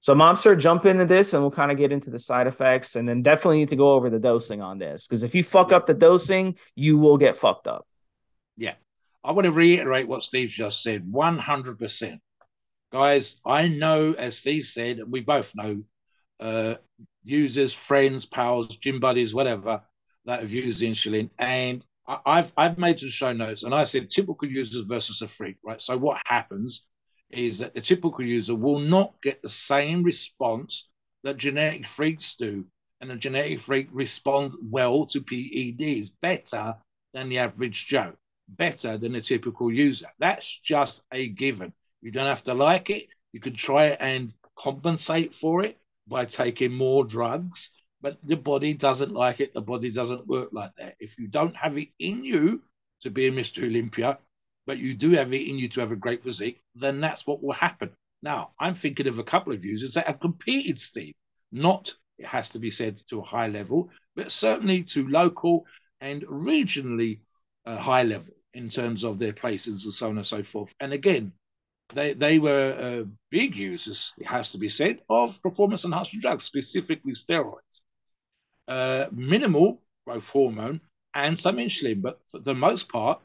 So, 0.00 0.14
Mobster, 0.14 0.58
jump 0.58 0.86
into 0.86 1.04
this 1.04 1.32
and 1.32 1.42
we'll 1.42 1.50
kind 1.50 1.72
of 1.72 1.76
get 1.76 1.90
into 1.90 2.10
the 2.10 2.18
side 2.18 2.46
effects 2.46 2.94
and 2.94 3.08
then 3.08 3.22
definitely 3.22 3.58
need 3.58 3.70
to 3.70 3.76
go 3.76 3.92
over 3.92 4.08
the 4.10 4.20
dosing 4.20 4.62
on 4.62 4.78
this 4.78 5.08
because 5.08 5.24
if 5.24 5.34
you 5.34 5.42
fuck 5.42 5.72
up 5.72 5.86
the 5.86 5.94
dosing, 5.94 6.56
you 6.76 6.98
will 6.98 7.18
get 7.18 7.36
fucked 7.36 7.66
up. 7.66 7.86
Yeah. 8.56 8.74
I 9.24 9.32
want 9.32 9.46
to 9.46 9.52
reiterate 9.52 10.06
what 10.06 10.22
Steve 10.22 10.48
just 10.48 10.82
said 10.82 11.04
100%. 11.04 12.20
Guys, 12.90 13.40
I 13.44 13.68
know, 13.68 14.12
as 14.14 14.38
Steve 14.38 14.64
said, 14.64 14.98
and 14.98 15.12
we 15.12 15.20
both 15.20 15.54
know 15.54 15.82
uh, 16.40 16.74
users, 17.22 17.74
friends, 17.74 18.24
pals, 18.26 18.76
gym 18.78 19.00
buddies, 19.00 19.34
whatever, 19.34 19.82
that 20.24 20.40
have 20.40 20.52
used 20.52 20.82
insulin. 20.82 21.30
And 21.38 21.84
I've 22.06 22.52
I've 22.56 22.78
made 22.78 23.00
some 23.00 23.10
show 23.10 23.32
notes, 23.32 23.62
and 23.64 23.74
I 23.74 23.84
said 23.84 24.10
typical 24.10 24.48
users 24.48 24.84
versus 24.84 25.20
a 25.20 25.28
freak, 25.28 25.56
right? 25.62 25.80
So 25.80 25.98
what 25.98 26.22
happens 26.26 26.86
is 27.30 27.58
that 27.58 27.74
the 27.74 27.82
typical 27.82 28.24
user 28.24 28.54
will 28.54 28.78
not 28.78 29.14
get 29.22 29.42
the 29.42 29.48
same 29.50 30.02
response 30.02 30.88
that 31.24 31.36
genetic 31.36 31.86
freaks 31.86 32.36
do, 32.36 32.64
and 33.02 33.12
a 33.12 33.16
genetic 33.16 33.58
freak 33.60 33.88
responds 33.92 34.56
well 34.62 35.04
to 35.06 35.20
PEDs 35.20 36.10
better 36.22 36.76
than 37.12 37.28
the 37.28 37.38
average 37.38 37.86
Joe, 37.86 38.14
better 38.48 38.96
than 38.96 39.14
a 39.14 39.20
typical 39.20 39.70
user. 39.70 40.06
That's 40.18 40.58
just 40.60 41.02
a 41.12 41.28
given. 41.28 41.74
You 42.02 42.10
don't 42.10 42.26
have 42.26 42.44
to 42.44 42.54
like 42.54 42.90
it. 42.90 43.04
You 43.32 43.40
can 43.40 43.54
try 43.54 43.86
and 43.86 44.32
compensate 44.56 45.34
for 45.34 45.64
it 45.64 45.78
by 46.06 46.24
taking 46.24 46.72
more 46.72 47.04
drugs 47.04 47.72
but 48.00 48.18
the 48.22 48.36
body 48.36 48.74
doesn't 48.74 49.12
like 49.12 49.40
it. 49.40 49.52
The 49.52 49.62
body 49.62 49.90
doesn't 49.90 50.26
work 50.26 50.50
like 50.52 50.70
that. 50.78 50.96
If 51.00 51.18
you 51.18 51.28
don't 51.28 51.56
have 51.56 51.76
it 51.78 51.88
in 51.98 52.24
you 52.24 52.62
to 53.02 53.10
be 53.10 53.26
a 53.26 53.32
Mr. 53.32 53.64
Olympia, 53.64 54.18
but 54.66 54.78
you 54.78 54.94
do 54.94 55.12
have 55.12 55.32
it 55.32 55.48
in 55.48 55.58
you 55.58 55.68
to 55.68 55.80
have 55.80 55.92
a 55.92 55.96
great 55.96 56.22
physique, 56.22 56.60
then 56.74 57.00
that's 57.00 57.26
what 57.26 57.42
will 57.42 57.52
happen. 57.52 57.90
Now, 58.22 58.50
I'm 58.58 58.74
thinking 58.74 59.08
of 59.08 59.18
a 59.18 59.24
couple 59.24 59.52
of 59.52 59.64
users 59.64 59.94
that 59.94 60.06
have 60.06 60.20
competed, 60.20 60.78
Steve, 60.78 61.14
not, 61.50 61.92
it 62.18 62.26
has 62.26 62.50
to 62.50 62.58
be 62.58 62.70
said, 62.70 63.00
to 63.08 63.20
a 63.20 63.24
high 63.24 63.48
level, 63.48 63.90
but 64.14 64.30
certainly 64.30 64.84
to 64.84 65.08
local 65.08 65.66
and 66.00 66.22
regionally 66.22 67.20
uh, 67.66 67.76
high 67.76 68.02
level 68.02 68.34
in 68.54 68.68
terms 68.68 69.04
of 69.04 69.18
their 69.18 69.32
places 69.32 69.84
and 69.84 69.94
so 69.94 70.08
on 70.08 70.16
and 70.16 70.26
so 70.26 70.42
forth. 70.42 70.74
And 70.80 70.92
again, 70.92 71.32
they, 71.94 72.12
they 72.14 72.38
were 72.38 73.02
uh, 73.04 73.08
big 73.30 73.56
users, 73.56 74.14
it 74.18 74.26
has 74.26 74.52
to 74.52 74.58
be 74.58 74.68
said, 74.68 75.00
of 75.08 75.40
performance 75.42 75.84
enhancing 75.84 76.20
drugs, 76.20 76.44
specifically 76.44 77.12
steroids 77.12 77.82
uh, 78.68 79.06
minimal 79.10 79.82
growth 80.06 80.28
hormone 80.28 80.80
and 81.14 81.38
some 81.38 81.56
insulin, 81.56 82.02
but 82.02 82.20
for 82.30 82.38
the 82.38 82.54
most 82.54 82.88
part, 82.88 83.20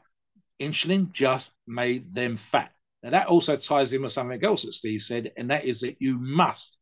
insulin 0.60 1.12
just 1.12 1.52
made 1.66 2.12
them 2.14 2.36
fat. 2.36 2.72
Now, 3.02 3.10
that 3.10 3.26
also 3.26 3.54
ties 3.56 3.92
in 3.92 4.02
with 4.02 4.12
something 4.12 4.42
else 4.42 4.64
that 4.64 4.72
Steve 4.72 5.02
said, 5.02 5.32
and 5.36 5.50
that 5.50 5.66
is 5.66 5.82
that 5.82 5.96
you 6.00 6.18
must, 6.18 6.78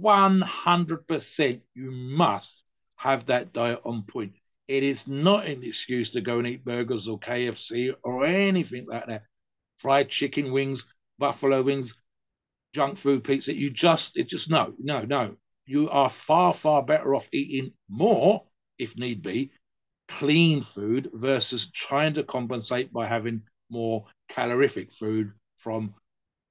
100%, 0.00 1.62
you 1.74 1.90
must 1.92 2.64
have 2.96 3.26
that 3.26 3.52
diet 3.52 3.80
on 3.84 4.02
point. 4.02 4.32
It 4.66 4.82
is 4.82 5.06
not 5.06 5.46
an 5.46 5.62
excuse 5.62 6.10
to 6.10 6.20
go 6.20 6.38
and 6.38 6.46
eat 6.46 6.64
burgers 6.64 7.08
or 7.08 7.18
KFC 7.18 7.94
or 8.02 8.24
anything 8.26 8.86
like 8.88 9.06
that. 9.06 9.22
Fried 9.78 10.08
chicken 10.08 10.52
wings, 10.52 10.86
buffalo 11.20 11.62
wings, 11.62 11.94
junk 12.74 12.98
food 12.98 13.22
pizza. 13.22 13.54
You 13.54 13.70
just, 13.70 14.16
it 14.16 14.28
just, 14.28 14.50
no, 14.50 14.74
no, 14.80 15.02
no 15.02 15.36
you 15.70 15.88
are 15.88 16.08
far, 16.08 16.52
far 16.52 16.82
better 16.82 17.14
off 17.14 17.28
eating 17.32 17.72
more, 17.88 18.42
if 18.76 18.98
need 18.98 19.22
be, 19.22 19.52
clean 20.08 20.62
food 20.62 21.08
versus 21.12 21.70
trying 21.70 22.14
to 22.14 22.24
compensate 22.24 22.92
by 22.92 23.06
having 23.06 23.42
more 23.70 24.04
calorific 24.28 24.92
food 24.92 25.30
from 25.58 25.94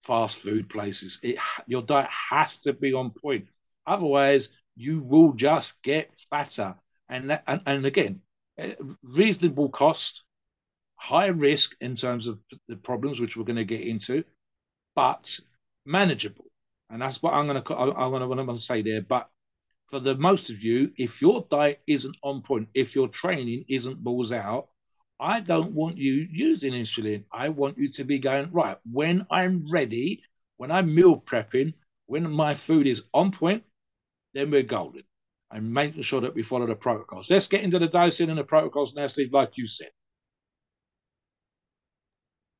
fast 0.03 0.37
food 0.41 0.69
places. 0.69 1.19
It, 1.21 1.37
your 1.67 1.81
diet 1.81 2.07
has 2.29 2.59
to 2.59 2.71
be 2.71 2.93
on 2.93 3.09
point. 3.09 3.47
Otherwise, 3.85 4.51
you 4.77 5.01
will 5.01 5.33
just 5.33 5.83
get 5.83 6.15
fatter. 6.29 6.75
And, 7.09 7.31
that, 7.31 7.43
and, 7.45 7.61
and 7.65 7.85
again, 7.85 8.21
eh, 8.57 8.75
reasonable 9.03 9.67
cost, 9.67 10.23
high 10.95 11.27
risk 11.27 11.75
in 11.81 11.95
terms 11.95 12.29
of 12.29 12.41
the 12.69 12.77
problems, 12.77 13.19
which 13.19 13.35
we're 13.35 13.43
going 13.43 13.57
to 13.57 13.65
get 13.65 13.81
into, 13.81 14.23
but 14.95 15.39
manageable 15.85 16.49
and 16.89 17.01
that's 17.01 17.21
what 17.21 17.33
I'm 17.33 17.47
going 17.47 17.61
to 17.61 17.75
I'm 17.75 18.11
going 18.11 18.21
to, 18.21 18.31
I'm 18.31 18.45
going 18.45 18.57
to 18.57 18.57
say 18.57 18.81
there. 18.81 19.01
But 19.01 19.29
for 19.87 19.99
the 19.99 20.15
most 20.15 20.49
of 20.49 20.63
you, 20.63 20.91
if 20.97 21.21
your 21.21 21.45
diet 21.49 21.81
isn't 21.87 22.15
on 22.23 22.41
point, 22.41 22.69
if 22.73 22.95
your 22.95 23.07
training 23.07 23.65
isn't 23.69 24.03
balls 24.03 24.31
out, 24.31 24.69
I 25.19 25.39
don't 25.41 25.73
want 25.73 25.97
you 25.97 26.27
using 26.31 26.73
insulin. 26.73 27.25
I 27.31 27.49
want 27.49 27.77
you 27.77 27.89
to 27.93 28.03
be 28.03 28.19
going 28.19 28.51
right 28.51 28.77
when 28.89 29.25
I'm 29.29 29.69
ready, 29.71 30.23
when 30.57 30.71
I'm 30.71 30.93
meal 30.93 31.17
prepping, 31.17 31.73
when 32.07 32.29
my 32.31 32.53
food 32.53 32.87
is 32.87 33.05
on 33.13 33.31
point, 33.31 33.63
then 34.33 34.49
we're 34.51 34.63
golden. 34.63 35.03
And 35.51 35.73
making 35.73 36.03
sure 36.03 36.21
that 36.21 36.35
we 36.35 36.43
follow 36.43 36.67
the 36.67 36.75
protocols. 36.75 37.31
Let's 37.31 37.47
get 37.47 37.63
into 37.63 37.79
the 37.79 37.87
dosing 37.87 38.29
and 38.29 38.37
the 38.37 38.43
protocols 38.43 38.93
now, 38.93 39.07
Steve, 39.07 39.33
like 39.33 39.53
you 39.55 39.65
said. 39.65 39.89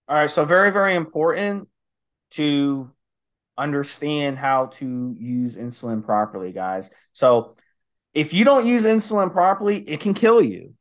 All 0.08 0.16
right, 0.16 0.32
so 0.32 0.44
very, 0.44 0.72
very 0.72 0.96
important 0.96 1.70
to 2.32 2.92
understand 3.58 4.38
how 4.38 4.68
to 4.68 5.16
use 5.20 5.58
insulin 5.58 6.04
properly, 6.04 6.52
guys. 6.52 6.92
So 7.14 7.56
if 8.14 8.34
you 8.34 8.46
don't 8.46 8.66
use 8.66 8.86
insulin 8.86 9.32
properly, 9.32 9.82
it 9.82 10.00
can 10.00 10.14
kill 10.14 10.42
you. 10.42 10.74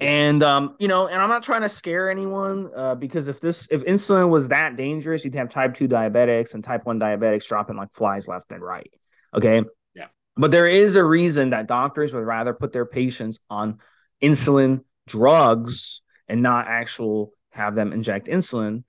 And 0.00 0.44
um, 0.44 0.76
you 0.78 0.86
know, 0.86 1.08
and 1.08 1.20
I'm 1.20 1.28
not 1.28 1.42
trying 1.42 1.62
to 1.62 1.68
scare 1.68 2.08
anyone 2.08 2.70
uh, 2.74 2.94
because 2.94 3.26
if 3.26 3.40
this 3.40 3.68
if 3.72 3.84
insulin 3.84 4.28
was 4.28 4.48
that 4.48 4.76
dangerous, 4.76 5.24
you'd 5.24 5.34
have 5.34 5.50
type 5.50 5.74
two 5.74 5.88
diabetics 5.88 6.54
and 6.54 6.62
type 6.62 6.86
one 6.86 7.00
diabetics 7.00 7.46
dropping 7.46 7.76
like 7.76 7.92
flies 7.92 8.28
left 8.28 8.52
and 8.52 8.62
right. 8.62 8.92
Okay. 9.34 9.64
Yeah. 9.94 10.06
But 10.36 10.52
there 10.52 10.68
is 10.68 10.94
a 10.94 11.04
reason 11.04 11.50
that 11.50 11.66
doctors 11.66 12.14
would 12.14 12.24
rather 12.24 12.54
put 12.54 12.72
their 12.72 12.86
patients 12.86 13.40
on 13.50 13.78
insulin 14.22 14.84
drugs 15.08 16.02
and 16.28 16.42
not 16.42 16.68
actual 16.68 17.32
have 17.50 17.74
them 17.74 17.92
inject 17.92 18.28
insulin. 18.28 18.84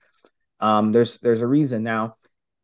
Um, 0.60 0.92
there's 0.92 1.18
there's 1.18 1.40
a 1.40 1.46
reason 1.46 1.82
now. 1.82 2.16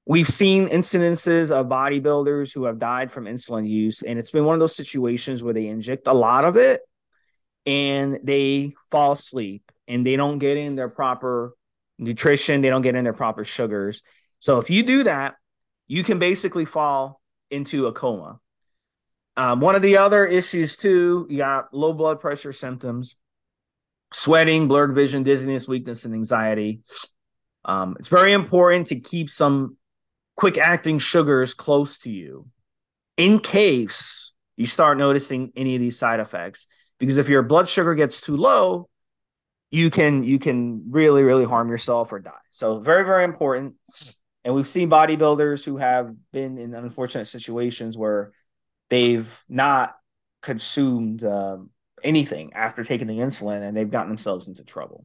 We've 0.09 0.29
seen 0.29 0.69
incidences 0.69 1.51
of 1.51 1.67
bodybuilders 1.67 2.55
who 2.55 2.65
have 2.65 2.79
died 2.79 3.11
from 3.11 3.25
insulin 3.25 3.69
use, 3.69 4.03
and 4.03 4.19
it's 4.19 4.31
been 4.31 4.45
one 4.45 4.55
of 4.55 4.61
those 4.61 4.77
situations 4.77 5.43
where 5.43 5.55
they 5.55 5.67
inject 5.67 6.07
a 6.07 6.13
lot 6.13 6.45
of 6.45 6.57
it 6.57 6.81
and 7.67 8.21
they 8.23 8.75
fall 8.91 9.13
asleep 9.13 9.71
and 9.89 10.07
they 10.07 10.15
don't 10.15 10.39
get 10.39 10.57
in 10.57 10.77
their 10.77 10.89
proper 10.89 11.55
nutrition, 11.99 12.61
they 12.61 12.69
don't 12.69 12.83
get 12.83 12.95
in 12.95 13.05
their 13.05 13.13
proper 13.13 13.45
sugars. 13.45 14.03
So 14.39 14.59
if 14.59 14.71
you 14.71 14.85
do 14.85 15.03
that, 15.05 15.35
you 15.89 16.05
can 16.05 16.19
basically 16.19 16.65
fall 16.65 17.21
into 17.51 17.87
a 17.87 17.93
coma. 17.93 18.39
Um, 19.37 19.61
one 19.61 19.75
of 19.75 19.83
the 19.83 19.99
other 19.99 20.25
issues 20.25 20.77
too, 20.77 21.27
you 21.29 21.39
got 21.39 21.75
low 21.75 21.93
blood 21.93 22.21
pressure 22.21 22.53
symptoms, 22.53 23.17
sweating, 24.13 24.69
blurred 24.69 24.95
vision, 24.95 25.25
dizziness, 25.25 25.69
weakness, 25.69 26.05
and 26.05 26.15
anxiety. 26.15 26.81
Um, 27.67 27.97
it's 27.99 28.09
very 28.09 28.33
important 28.33 28.87
to 28.89 29.01
keep 29.01 29.29
some 29.29 29.77
quick 30.37 30.57
acting 30.57 30.99
sugars 30.99 31.53
close 31.53 31.99
to 31.99 32.11
you 32.11 32.47
in 33.17 33.41
case 33.41 34.33
you 34.57 34.67
start 34.67 34.97
noticing 34.97 35.53
any 35.57 35.75
of 35.75 35.81
these 35.81 35.99
side 35.99 36.21
effects. 36.21 36.67
Because 36.99 37.19
if 37.19 37.29
your 37.29 37.43
blood 37.43 37.69
sugar 37.69 37.95
gets 37.95 38.21
too 38.23 38.37
low 38.37 38.89
you 39.71 39.91
can 39.91 40.23
you 40.23 40.39
can 40.39 40.91
really 40.91 41.23
really 41.23 41.45
harm 41.45 41.69
yourself 41.69 42.13
or 42.13 42.19
die. 42.19 42.33
So 42.51 42.81
very 42.81 43.05
very 43.05 43.25
important. 43.25 43.75
And 44.45 44.55
we've 44.55 44.69
seen 44.69 44.89
bodybuilders 44.89 45.65
who 45.65 45.77
have 45.77 46.15
been 46.33 46.57
in 46.57 46.75
unfortunate 46.75 47.27
situations 47.27 47.99
where 47.99 48.33
they've 48.91 49.45
not 49.49 49.97
consumed 50.41 51.25
uh, 51.25 51.59
anything 52.03 52.53
after 52.53 52.85
taking 52.85 53.09
the 53.09 53.19
insulin 53.19 53.63
and 53.63 53.77
they've 53.77 53.91
gotten 53.91 54.09
themselves 54.09 54.47
into 54.47 54.63
trouble 54.63 55.05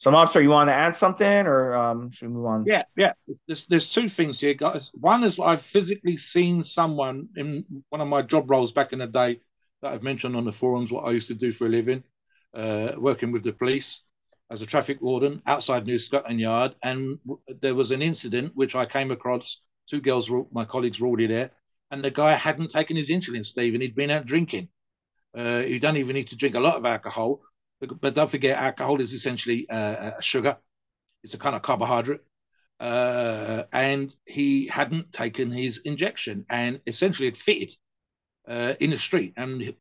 so, 0.00 0.10
Mobster, 0.10 0.42
you 0.42 0.48
want 0.48 0.70
to 0.70 0.74
add 0.74 0.96
something, 0.96 1.46
or 1.46 1.74
um, 1.74 2.10
should 2.10 2.28
we 2.28 2.34
move 2.34 2.46
on? 2.46 2.64
Yeah, 2.66 2.84
yeah. 2.96 3.12
There's 3.46 3.66
there's 3.66 3.92
two 3.92 4.08
things 4.08 4.40
here, 4.40 4.54
guys. 4.54 4.90
One 4.94 5.22
is 5.24 5.38
I've 5.38 5.60
physically 5.60 6.16
seen 6.16 6.64
someone 6.64 7.28
in 7.36 7.66
one 7.90 8.00
of 8.00 8.08
my 8.08 8.22
job 8.22 8.50
roles 8.50 8.72
back 8.72 8.94
in 8.94 9.00
the 9.00 9.06
day 9.06 9.40
that 9.82 9.92
I've 9.92 10.02
mentioned 10.02 10.36
on 10.36 10.46
the 10.46 10.52
forums. 10.52 10.90
What 10.90 11.04
I 11.04 11.10
used 11.10 11.28
to 11.28 11.34
do 11.34 11.52
for 11.52 11.66
a 11.66 11.68
living, 11.68 12.02
uh, 12.54 12.92
working 12.96 13.30
with 13.30 13.42
the 13.42 13.52
police 13.52 14.02
as 14.50 14.62
a 14.62 14.66
traffic 14.66 15.02
warden 15.02 15.42
outside 15.46 15.84
New 15.84 15.98
Scotland 15.98 16.40
Yard, 16.40 16.76
and 16.82 17.18
there 17.60 17.74
was 17.74 17.90
an 17.90 18.00
incident 18.00 18.52
which 18.54 18.74
I 18.74 18.86
came 18.86 19.10
across. 19.10 19.60
Two 19.86 20.00
girls, 20.00 20.30
my 20.50 20.64
colleagues, 20.64 20.98
were 20.98 21.08
already 21.08 21.26
there, 21.26 21.50
and 21.90 22.02
the 22.02 22.10
guy 22.10 22.34
hadn't 22.36 22.70
taken 22.70 22.96
his 22.96 23.10
insulin, 23.10 23.44
Stephen. 23.44 23.82
he'd 23.82 23.94
been 23.94 24.10
out 24.10 24.24
drinking. 24.24 24.70
Uh, 25.36 25.62
you 25.66 25.78
don't 25.78 25.98
even 25.98 26.14
need 26.14 26.28
to 26.28 26.36
drink 26.38 26.54
a 26.54 26.60
lot 26.60 26.76
of 26.76 26.86
alcohol 26.86 27.42
but 27.80 28.14
don't 28.14 28.30
forget, 28.30 28.58
alcohol 28.58 29.00
is 29.00 29.12
essentially 29.12 29.68
uh, 29.68 30.12
a 30.18 30.22
sugar. 30.22 30.56
It's 31.22 31.34
a 31.34 31.38
kind 31.38 31.56
of 31.56 31.62
carbohydrate. 31.62 32.20
Uh, 32.78 33.64
and 33.72 34.14
he 34.24 34.66
hadn't 34.66 35.12
taken 35.12 35.50
his 35.50 35.78
injection 35.78 36.46
and 36.48 36.80
essentially 36.86 37.26
had 37.28 37.36
fitted 37.36 37.74
uh, 38.48 38.74
in 38.80 38.90
the 38.90 38.96
street. 38.96 39.34
And 39.36 39.74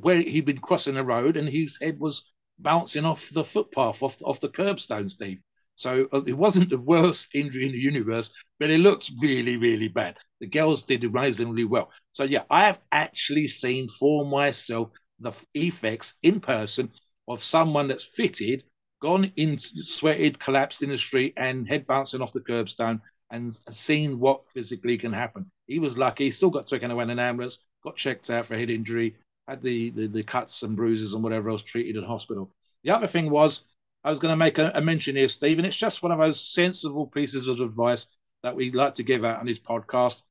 where 0.00 0.20
he'd 0.20 0.44
been 0.44 0.58
crossing 0.58 0.94
the 0.94 1.04
road 1.04 1.36
and 1.36 1.48
his 1.48 1.78
head 1.80 1.98
was 1.98 2.30
bouncing 2.58 3.04
off 3.04 3.30
the 3.30 3.44
footpath, 3.44 4.02
off, 4.02 4.20
off 4.22 4.40
the 4.40 4.48
curbstone, 4.48 5.10
Steve. 5.10 5.38
So 5.76 6.08
uh, 6.12 6.22
it 6.26 6.32
wasn't 6.32 6.70
the 6.70 6.78
worst 6.78 7.28
injury 7.34 7.66
in 7.66 7.72
the 7.72 7.78
universe, 7.78 8.32
but 8.58 8.70
it 8.70 8.78
looked 8.78 9.10
really, 9.20 9.56
really 9.56 9.88
bad. 9.88 10.16
The 10.40 10.46
girls 10.46 10.82
did 10.82 11.04
amazingly 11.04 11.64
well. 11.64 11.90
So, 12.12 12.24
yeah, 12.24 12.44
I 12.50 12.66
have 12.66 12.80
actually 12.92 13.48
seen 13.48 13.88
for 13.88 14.24
myself 14.24 14.90
the 15.18 15.32
effects 15.54 16.14
in 16.22 16.40
person 16.40 16.90
of 17.28 17.42
someone 17.42 17.88
that's 17.88 18.04
fitted, 18.04 18.64
gone 19.00 19.32
in, 19.36 19.58
sweated, 19.58 20.38
collapsed 20.38 20.82
in 20.82 20.90
the 20.90 20.98
street, 20.98 21.34
and 21.36 21.68
head 21.68 21.86
bouncing 21.86 22.22
off 22.22 22.32
the 22.32 22.40
curbstone, 22.40 23.00
and 23.30 23.58
seen 23.70 24.20
what 24.20 24.48
physically 24.50 24.98
can 24.98 25.12
happen. 25.12 25.50
He 25.66 25.78
was 25.78 25.98
lucky. 25.98 26.30
Still 26.30 26.50
got 26.50 26.68
taken 26.68 26.90
away 26.90 27.04
in 27.04 27.10
an 27.10 27.18
ambulance, 27.18 27.58
got 27.82 27.96
checked 27.96 28.30
out 28.30 28.46
for 28.46 28.56
head 28.56 28.70
injury, 28.70 29.16
had 29.48 29.62
the, 29.62 29.90
the, 29.90 30.06
the 30.06 30.22
cuts 30.22 30.62
and 30.62 30.76
bruises 30.76 31.14
and 31.14 31.22
whatever 31.22 31.50
else 31.50 31.62
treated 31.62 31.96
in 31.96 32.04
hospital. 32.04 32.52
The 32.84 32.90
other 32.90 33.06
thing 33.08 33.30
was 33.30 33.64
I 34.04 34.10
was 34.10 34.20
going 34.20 34.32
to 34.32 34.36
make 34.36 34.58
a, 34.58 34.70
a 34.74 34.80
mention 34.80 35.16
here, 35.16 35.28
Steve, 35.28 35.58
and 35.58 35.66
it's 35.66 35.76
just 35.76 36.02
one 36.02 36.12
of 36.12 36.18
those 36.18 36.40
sensible 36.40 37.08
pieces 37.08 37.48
of 37.48 37.60
advice 37.60 38.06
that 38.44 38.54
we 38.54 38.70
like 38.70 38.94
to 38.96 39.02
give 39.02 39.24
out 39.24 39.40
on 39.40 39.46
this 39.46 39.58
podcast. 39.58 40.22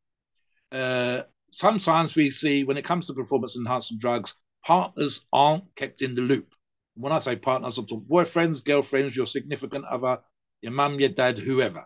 Uh, 0.71 1.23
sometimes 1.51 2.15
we 2.15 2.31
see 2.31 2.63
when 2.63 2.77
it 2.77 2.85
comes 2.85 3.07
to 3.07 3.13
performance 3.13 3.57
enhancing 3.57 3.97
drugs, 3.97 4.35
partners 4.65 5.25
aren't 5.33 5.75
kept 5.75 6.01
in 6.01 6.15
the 6.15 6.21
loop. 6.21 6.54
When 6.95 7.11
I 7.11 7.19
say 7.19 7.35
partners, 7.35 7.77
I'm 7.77 7.85
talking 7.85 8.07
boyfriends, 8.09 8.63
girlfriends, 8.63 9.15
your 9.15 9.25
significant 9.25 9.85
other, 9.85 10.19
your 10.61 10.71
mum, 10.71 10.99
your 10.99 11.09
dad, 11.09 11.37
whoever, 11.37 11.85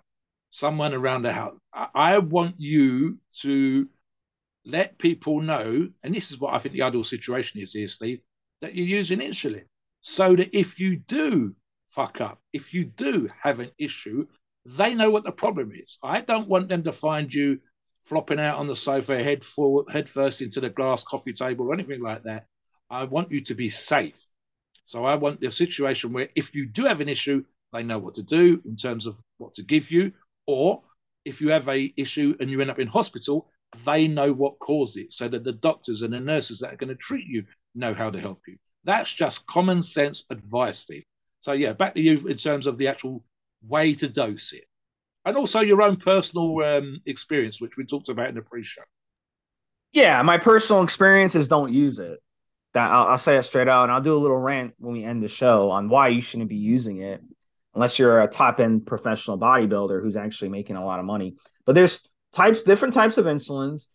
someone 0.50 0.94
around 0.94 1.24
the 1.24 1.34
house. 1.34 1.58
I, 1.74 2.20
want 2.20 2.56
you 2.58 3.20
to 3.42 3.90
let 4.66 4.98
people 4.98 5.42
know, 5.42 5.90
and 6.04 6.16
this 6.16 6.32
is 6.32 6.40
what 6.40 6.54
I 6.54 6.60
think 6.60 6.74
the 6.76 6.84
ideal 6.84 7.04
situation 7.04 7.62
is 7.62 7.74
here, 7.74 7.88
Steve, 7.88 8.22
that 8.62 8.76
you're 8.76 8.86
using 8.86 9.20
insulin. 9.20 9.66
So 10.02 10.36
that 10.36 10.58
if 10.58 10.80
you 10.80 10.98
do 10.98 11.56
fuck 11.90 12.22
up, 12.22 12.40
if 12.54 12.74
you 12.74 12.86
do 12.86 13.30
have 13.42 13.60
an 13.60 13.72
issue, 13.78 14.28
they 14.66 14.94
know 14.94 15.10
what 15.10 15.24
the 15.24 15.32
problem 15.32 15.72
is. 15.74 15.98
I 16.04 16.22
don't 16.22 16.48
want 16.48 16.70
them 16.70 16.84
to 16.84 16.92
find 16.92 17.34
you 17.34 17.60
flopping 18.04 18.40
out 18.40 18.60
on 18.60 18.68
the 18.68 18.76
sofa, 18.76 19.24
head 19.24 19.44
forward, 19.44 19.92
head 19.92 20.10
first 20.10 20.42
into 20.42 20.62
the 20.62 20.70
glass 20.70 21.04
coffee 21.04 21.34
table 21.34 21.68
or 21.68 21.74
anything 21.74 22.02
like 22.02 22.24
that. 22.24 22.46
I 22.90 23.04
want 23.04 23.32
you 23.32 23.42
to 23.42 23.56
be 23.56 23.70
safe. 23.70 24.20
So 24.90 25.06
I 25.06 25.14
want 25.14 25.40
the 25.40 25.52
situation 25.52 26.14
where 26.14 26.30
if 26.34 26.56
you 26.56 26.66
do 26.66 26.86
have 26.86 27.00
an 27.00 27.10
issue, 27.10 27.44
they 27.72 27.84
know 27.84 28.00
what 28.00 28.16
to 28.16 28.24
do 28.24 28.60
in 28.66 28.76
terms 28.76 29.06
of 29.06 29.22
what 29.38 29.54
to 29.54 29.62
give 29.62 29.92
you, 29.92 30.14
or 30.48 30.82
if 31.24 31.42
you 31.42 31.50
have 31.50 31.70
a 31.70 31.94
issue 31.96 32.36
and 32.40 32.50
you 32.50 32.60
end 32.60 32.72
up 32.72 32.80
in 32.80 32.88
hospital, 32.88 33.52
they 33.86 34.08
know 34.08 34.34
what 34.34 34.58
caused 34.58 34.98
it, 34.98 35.14
so 35.14 35.28
that 35.28 35.44
the 35.44 35.52
doctors 35.52 36.02
and 36.02 36.12
the 36.12 36.20
nurses 36.20 36.62
that 36.62 36.74
are 36.74 36.76
going 36.76 36.90
to 36.90 36.96
treat 36.96 37.28
you 37.28 37.46
know 37.76 37.94
how 37.94 38.10
to 38.10 38.20
help 38.20 38.42
you. 38.48 38.58
That's 38.84 39.14
just 39.14 39.46
common 39.46 39.84
sense 39.84 40.26
advice, 40.32 40.80
Steve. 40.80 41.04
So 41.42 41.52
yeah, 41.52 41.74
back 41.74 41.94
to 41.94 42.02
you 42.02 42.28
in 42.28 42.38
terms 42.38 42.66
of 42.66 42.80
the 42.80 42.88
actual 42.88 43.24
way 43.62 43.94
to 43.94 44.10
dose 44.10 44.54
it, 44.54 44.66
and 45.24 45.38
also 45.38 45.60
your 45.60 45.84
own 45.84 45.98
personal 45.98 46.64
um, 46.64 47.00
experience, 47.06 47.62
which 47.62 47.78
we 47.78 47.86
talked 47.86 48.10
about 48.10 48.30
in 48.30 48.34
the 48.34 48.42
pre-show. 48.42 48.82
Yeah, 49.92 50.20
my 50.24 50.40
personal 50.40 50.82
experience 50.82 51.36
is 51.36 51.48
don't 51.48 51.76
use 51.76 52.00
it. 52.00 52.22
That 52.74 52.92
I'll, 52.92 53.08
I'll 53.08 53.18
say 53.18 53.38
it 53.38 53.44
straight 53.44 53.68
out, 53.68 53.84
and 53.84 53.92
I'll 53.92 54.02
do 54.02 54.16
a 54.16 54.20
little 54.20 54.38
rant 54.38 54.74
when 54.78 54.94
we 54.94 55.04
end 55.04 55.24
the 55.24 55.28
show 55.28 55.72
on 55.72 55.90
why 55.90 56.10
you 56.10 56.22
shouldn't 56.22 56.50
be 56.50 56.56
using 56.56 57.02
it, 57.02 57.22
unless 57.74 57.98
you're 57.98 58.22
a 58.22 58.28
top 58.28 58.60
end 58.60 58.86
professional 58.86 59.40
bodybuilder 59.40 60.02
who's 60.02 60.18
actually 60.18 60.50
making 60.50 60.76
a 60.76 60.86
lot 60.86 61.00
of 61.00 61.06
money. 61.06 61.36
But 61.66 61.76
there's 61.76 62.08
types, 62.34 62.62
different 62.62 62.94
types 62.94 63.18
of 63.18 63.26
insulins. 63.26 63.88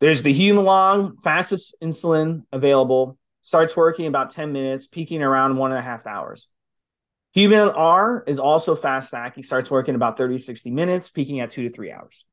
There's 0.00 0.22
the 0.22 0.38
Humalog, 0.38 1.20
fastest 1.22 1.76
insulin 1.82 2.44
available, 2.52 3.18
starts 3.42 3.76
working 3.76 4.06
about 4.06 4.30
10 4.30 4.52
minutes, 4.52 4.86
peaking 4.86 5.22
around 5.22 5.56
one 5.56 5.72
and 5.72 5.78
a 5.78 5.82
half 5.82 6.06
hours. 6.06 6.48
Humulin 7.36 7.72
R 7.76 8.24
is 8.26 8.38
also 8.40 8.74
fast 8.74 9.14
acting, 9.14 9.44
starts 9.44 9.70
working 9.70 9.94
about 9.94 10.16
30, 10.16 10.38
60 10.38 10.70
minutes, 10.70 11.10
peaking 11.10 11.40
at 11.40 11.50
two 11.50 11.62
to 11.62 11.70
three 11.70 11.92
hours. 11.92 12.24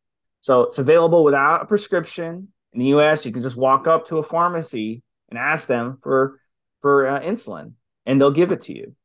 So 0.41 0.63
it's 0.63 0.79
available 0.79 1.24
without 1.24 1.62
a 1.62 1.65
prescription. 1.65 2.47
In 2.74 2.79
the 2.79 2.97
US, 2.97 3.25
you 3.25 3.31
can 3.31 3.41
just 3.41 3.57
walk 3.57 3.86
up 3.86 4.07
to 4.07 4.17
a 4.17 4.24
pharmacy 4.24 5.03
and 5.29 5.38
ask 5.38 5.67
them 5.67 6.00
for 6.01 6.39
for 6.81 7.07
uh, 7.07 7.19
insulin, 7.22 7.74
and 8.05 8.19
they'll 8.19 8.31
give 8.31 8.51
it 8.51 8.63
to 8.63 8.75
you. 8.75 8.96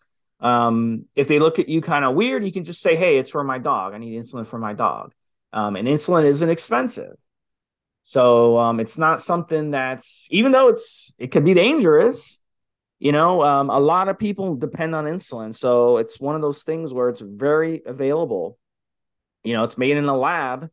Um, 0.41 1.07
if 1.15 1.29
they 1.29 1.39
look 1.39 1.59
at 1.59 1.69
you 1.69 1.81
kind 1.81 2.05
of 2.05 2.15
weird, 2.15 2.45
you 2.45 2.53
can 2.53 2.65
just 2.65 2.81
say, 2.81 2.97
"Hey, 2.97 3.19
it's 3.19 3.31
for 3.31 3.45
my 3.45 3.59
dog. 3.59 3.95
I 3.95 3.99
need 3.99 4.21
insulin 4.21 4.47
for 4.47 4.59
my 4.59 4.73
dog." 4.73 5.13
Um, 5.53 5.77
and 5.77 5.87
insulin 5.87 6.25
isn't 6.25 6.49
expensive, 6.49 7.17
so 8.03 8.59
um, 8.59 8.81
it's 8.81 8.99
not 8.99 9.21
something 9.21 9.73
that's 9.73 10.27
even 10.31 10.53
though 10.53 10.69
it's 10.69 11.15
it 11.19 11.29
could 11.29 11.45
be 11.45 11.55
dangerous. 11.55 12.41
You 12.99 13.11
know, 13.11 13.43
um, 13.43 13.69
a 13.69 13.81
lot 13.81 14.09
of 14.09 14.19
people 14.19 14.55
depend 14.55 14.95
on 14.95 15.07
insulin, 15.07 15.53
so 15.55 15.97
it's 15.97 16.21
one 16.21 16.37
of 16.37 16.43
those 16.43 16.63
things 16.63 16.95
where 16.95 17.09
it's 17.09 17.21
very 17.21 17.83
available. 17.85 18.59
You 19.43 19.55
know, 19.55 19.65
it's 19.65 19.77
made 19.77 19.97
in 19.97 20.05
a 20.05 20.17
lab 20.17 20.71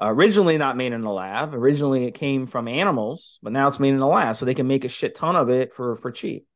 originally 0.00 0.58
not 0.58 0.76
made 0.76 0.92
in 0.92 1.04
a 1.04 1.12
lab. 1.12 1.54
Originally, 1.54 2.04
it 2.04 2.14
came 2.14 2.46
from 2.46 2.68
animals, 2.68 3.38
but 3.42 3.52
now 3.52 3.68
it's 3.68 3.80
made 3.80 3.94
in 3.94 4.00
a 4.00 4.08
lab, 4.08 4.36
so 4.36 4.46
they 4.46 4.54
can 4.54 4.66
make 4.66 4.84
a 4.84 4.88
shit 4.88 5.14
ton 5.14 5.36
of 5.36 5.50
it 5.50 5.74
for 5.74 5.96
for 5.96 6.10
cheap. 6.10 6.46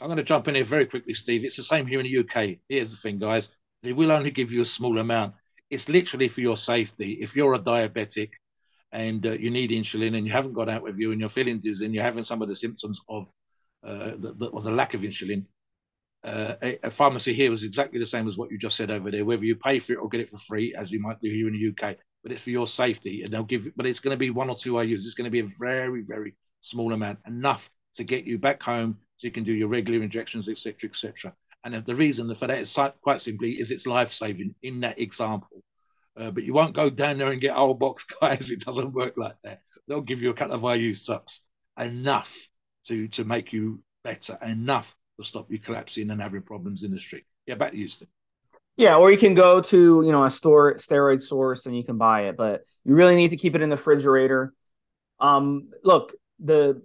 I'm 0.00 0.08
going 0.08 0.16
to 0.16 0.22
jump 0.22 0.48
in 0.48 0.54
here 0.54 0.64
very 0.64 0.86
quickly, 0.86 1.12
Steve. 1.12 1.44
It's 1.44 1.56
the 1.56 1.62
same 1.62 1.86
here 1.86 2.00
in 2.00 2.06
the 2.06 2.18
UK. 2.18 2.58
Here's 2.68 2.90
the 2.90 2.96
thing, 2.96 3.18
guys: 3.18 3.52
they 3.82 3.92
will 3.92 4.12
only 4.12 4.30
give 4.30 4.52
you 4.52 4.62
a 4.62 4.66
small 4.66 4.98
amount. 4.98 5.34
It's 5.68 5.88
literally 5.88 6.28
for 6.28 6.40
your 6.40 6.56
safety. 6.56 7.18
If 7.20 7.36
you're 7.36 7.54
a 7.54 7.58
diabetic 7.58 8.30
and 8.92 9.24
uh, 9.24 9.32
you 9.32 9.50
need 9.50 9.70
insulin 9.70 10.16
and 10.16 10.26
you 10.26 10.32
haven't 10.32 10.54
got 10.54 10.68
out 10.68 10.82
with 10.82 10.98
you 10.98 11.12
and 11.12 11.20
you're 11.20 11.30
feeling 11.30 11.60
dizzy 11.60 11.84
and 11.84 11.94
you're 11.94 12.02
having 12.04 12.24
some 12.24 12.42
of 12.42 12.48
the 12.48 12.56
symptoms 12.56 13.00
of 13.08 13.32
uh, 13.84 14.12
the, 14.18 14.34
the, 14.36 14.50
of 14.50 14.64
the 14.64 14.70
lack 14.70 14.94
of 14.94 15.02
insulin, 15.02 15.44
uh, 16.22 16.54
a, 16.62 16.90
pharmacy 16.90 17.32
here 17.32 17.50
was 17.50 17.64
exactly 17.64 17.98
the 17.98 18.06
same 18.06 18.28
as 18.28 18.36
what 18.36 18.50
you 18.50 18.58
just 18.58 18.76
said 18.76 18.90
over 18.90 19.10
there. 19.10 19.24
Whether 19.24 19.44
you 19.44 19.56
pay 19.56 19.78
for 19.78 19.94
it 19.94 19.98
or 19.98 20.08
get 20.08 20.20
it 20.20 20.28
for 20.28 20.38
free, 20.38 20.74
as 20.74 20.92
you 20.92 21.00
might 21.00 21.20
do 21.20 21.30
here 21.30 21.48
in 21.48 21.54
the 21.54 21.68
UK, 21.68 21.96
but 22.22 22.32
it's 22.32 22.44
for 22.44 22.50
your 22.50 22.66
safety, 22.66 23.22
and 23.22 23.32
they'll 23.32 23.42
give. 23.42 23.68
But 23.74 23.86
it's 23.86 24.00
going 24.00 24.14
to 24.14 24.18
be 24.18 24.30
one 24.30 24.50
or 24.50 24.56
two 24.56 24.78
IU's. 24.78 25.06
It's 25.06 25.14
going 25.14 25.24
to 25.24 25.30
be 25.30 25.40
a 25.40 25.48
very, 25.58 26.02
very 26.02 26.34
small 26.60 26.92
amount, 26.92 27.20
enough 27.26 27.70
to 27.94 28.04
get 28.04 28.24
you 28.24 28.38
back 28.38 28.62
home 28.62 28.98
so 29.16 29.26
you 29.26 29.32
can 29.32 29.44
do 29.44 29.52
your 29.52 29.68
regular 29.68 30.02
injections, 30.02 30.48
etc., 30.48 30.90
etc. 30.90 31.34
And 31.64 31.74
the 31.74 31.94
reason 31.94 32.34
for 32.34 32.46
that 32.46 32.58
is 32.58 32.78
quite 33.02 33.20
simply 33.20 33.52
is 33.52 33.70
it's 33.70 33.86
life 33.86 34.10
saving 34.10 34.54
in 34.62 34.80
that 34.80 34.98
example. 34.98 35.62
Uh, 36.16 36.30
but 36.30 36.42
you 36.42 36.52
won't 36.52 36.74
go 36.74 36.90
down 36.90 37.18
there 37.18 37.30
and 37.30 37.40
get 37.40 37.56
old 37.56 37.78
box, 37.78 38.04
guys. 38.20 38.50
It 38.50 38.60
doesn't 38.60 38.92
work 38.92 39.14
like 39.16 39.36
that. 39.44 39.62
They'll 39.88 40.00
give 40.02 40.22
you 40.22 40.30
a 40.30 40.34
couple 40.34 40.54
of 40.54 40.76
IU 40.76 40.94
sucks, 40.94 41.42
enough 41.78 42.36
to 42.84 43.08
to 43.08 43.24
make 43.24 43.52
you 43.54 43.82
better, 44.04 44.38
enough 44.42 44.94
will 45.20 45.24
stop 45.26 45.50
you 45.50 45.58
collapsing 45.58 46.08
and 46.10 46.20
having 46.20 46.40
problems 46.40 46.82
in 46.82 46.90
the 46.90 46.98
street. 46.98 47.24
Yeah, 47.46 47.56
back 47.56 47.72
to 47.72 47.78
you, 47.78 47.88
Steve. 47.88 48.08
Yeah, 48.76 48.96
or 48.96 49.12
you 49.12 49.18
can 49.18 49.34
go 49.34 49.60
to 49.60 50.02
you 50.02 50.12
know 50.12 50.24
a 50.24 50.30
store 50.30 50.76
steroid 50.76 51.22
source 51.22 51.66
and 51.66 51.76
you 51.76 51.84
can 51.84 51.98
buy 51.98 52.22
it, 52.22 52.38
but 52.38 52.62
you 52.84 52.94
really 52.94 53.16
need 53.16 53.28
to 53.28 53.36
keep 53.36 53.54
it 53.54 53.60
in 53.60 53.68
the 53.68 53.76
refrigerator. 53.76 54.54
Um, 55.18 55.68
look, 55.84 56.14
the 56.38 56.82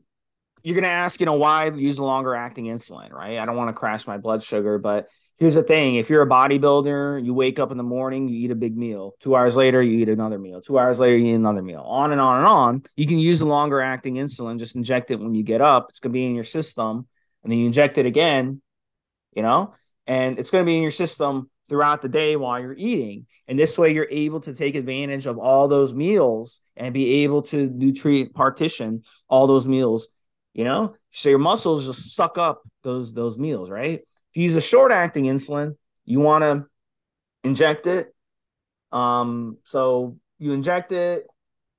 you're 0.64 0.76
gonna 0.76 0.88
ask, 0.88 1.22
you 1.22 1.26
know, 1.26 1.36
why 1.36 1.70
use 1.70 1.98
longer 1.98 2.36
acting 2.36 2.66
insulin, 2.66 3.14
right? 3.14 3.38
I 3.38 3.46
don't 3.46 3.56
want 3.56 3.70
to 3.70 3.74
crash 3.74 4.06
my 4.06 4.18
blood 4.18 4.44
sugar, 4.44 4.78
but 4.80 5.08
here's 5.38 5.56
the 5.56 5.64
thing: 5.64 5.96
if 5.96 6.10
you're 6.10 6.24
a 6.24 6.28
bodybuilder, 6.28 7.24
you 7.24 7.34
wake 7.34 7.58
up 7.58 7.72
in 7.72 7.78
the 7.78 7.84
morning, 7.84 8.28
you 8.28 8.38
eat 8.44 8.52
a 8.52 8.56
big 8.56 8.76
meal. 8.76 9.16
Two 9.22 9.34
hours 9.34 9.56
later, 9.56 9.82
you 9.82 10.00
eat 10.00 10.10
another 10.10 10.40
meal. 10.40 10.60
Two 10.60 10.78
hours 10.78 11.00
later, 11.00 11.16
you 11.16 11.28
eat 11.28 11.36
another 11.36 11.62
meal. 11.62 11.84
On 11.88 12.12
and 12.12 12.20
on 12.20 12.40
and 12.40 12.48
on. 12.48 12.84
You 12.98 13.08
can 13.08 13.20
use 13.20 13.40
the 13.40 13.46
longer 13.46 13.80
acting 13.80 14.16
insulin. 14.16 14.60
Just 14.60 14.76
inject 14.76 15.12
it 15.12 15.22
when 15.22 15.36
you 15.36 15.44
get 15.44 15.62
up. 15.62 15.86
It's 15.88 16.02
gonna 16.02 16.12
be 16.12 16.26
in 16.26 16.36
your 16.36 16.44
system 16.44 17.08
and 17.46 17.52
then 17.52 17.60
you 17.60 17.68
inject 17.68 18.00
it 18.00 18.08
again, 18.08 18.60
you 19.34 19.44
know, 19.44 19.76
and 20.08 20.40
it's 20.40 20.50
going 20.50 20.64
to 20.64 20.66
be 20.66 20.76
in 20.76 20.82
your 20.82 20.90
system 20.90 21.48
throughout 21.70 22.02
the 22.02 22.10
day 22.10 22.36
while 22.36 22.60
you're 22.60 22.74
eating. 22.76 23.28
And 23.48 23.58
this 23.58 23.78
way 23.78 23.94
you're 23.94 24.08
able 24.10 24.42
to 24.42 24.56
take 24.56 24.74
advantage 24.74 25.28
of 25.28 25.38
all 25.38 25.68
those 25.68 25.94
meals 25.94 26.60
and 26.76 26.92
be 26.92 27.24
able 27.24 27.44
to 27.44 27.70
nutrient 27.70 28.34
partition 28.34 29.04
all 29.30 29.46
those 29.46 29.68
meals, 29.68 30.08
you 30.56 30.64
know? 30.64 30.96
So 31.12 31.30
your 31.30 31.38
muscles 31.38 31.86
just 31.86 32.16
suck 32.16 32.40
up 32.40 32.64
those 32.82 33.14
those 33.14 33.38
meals, 33.38 33.70
right? 33.70 34.00
If 34.00 34.38
you 34.38 34.44
use 34.44 34.56
a 34.56 34.62
short 34.62 34.92
acting 34.92 35.26
insulin, 35.26 35.76
you 36.04 36.22
want 36.22 36.44
to 36.44 36.66
inject 37.44 37.86
it. 37.86 38.14
Um, 38.92 39.60
so 39.64 40.18
you 40.40 40.52
inject 40.52 40.92
it, 40.92 41.28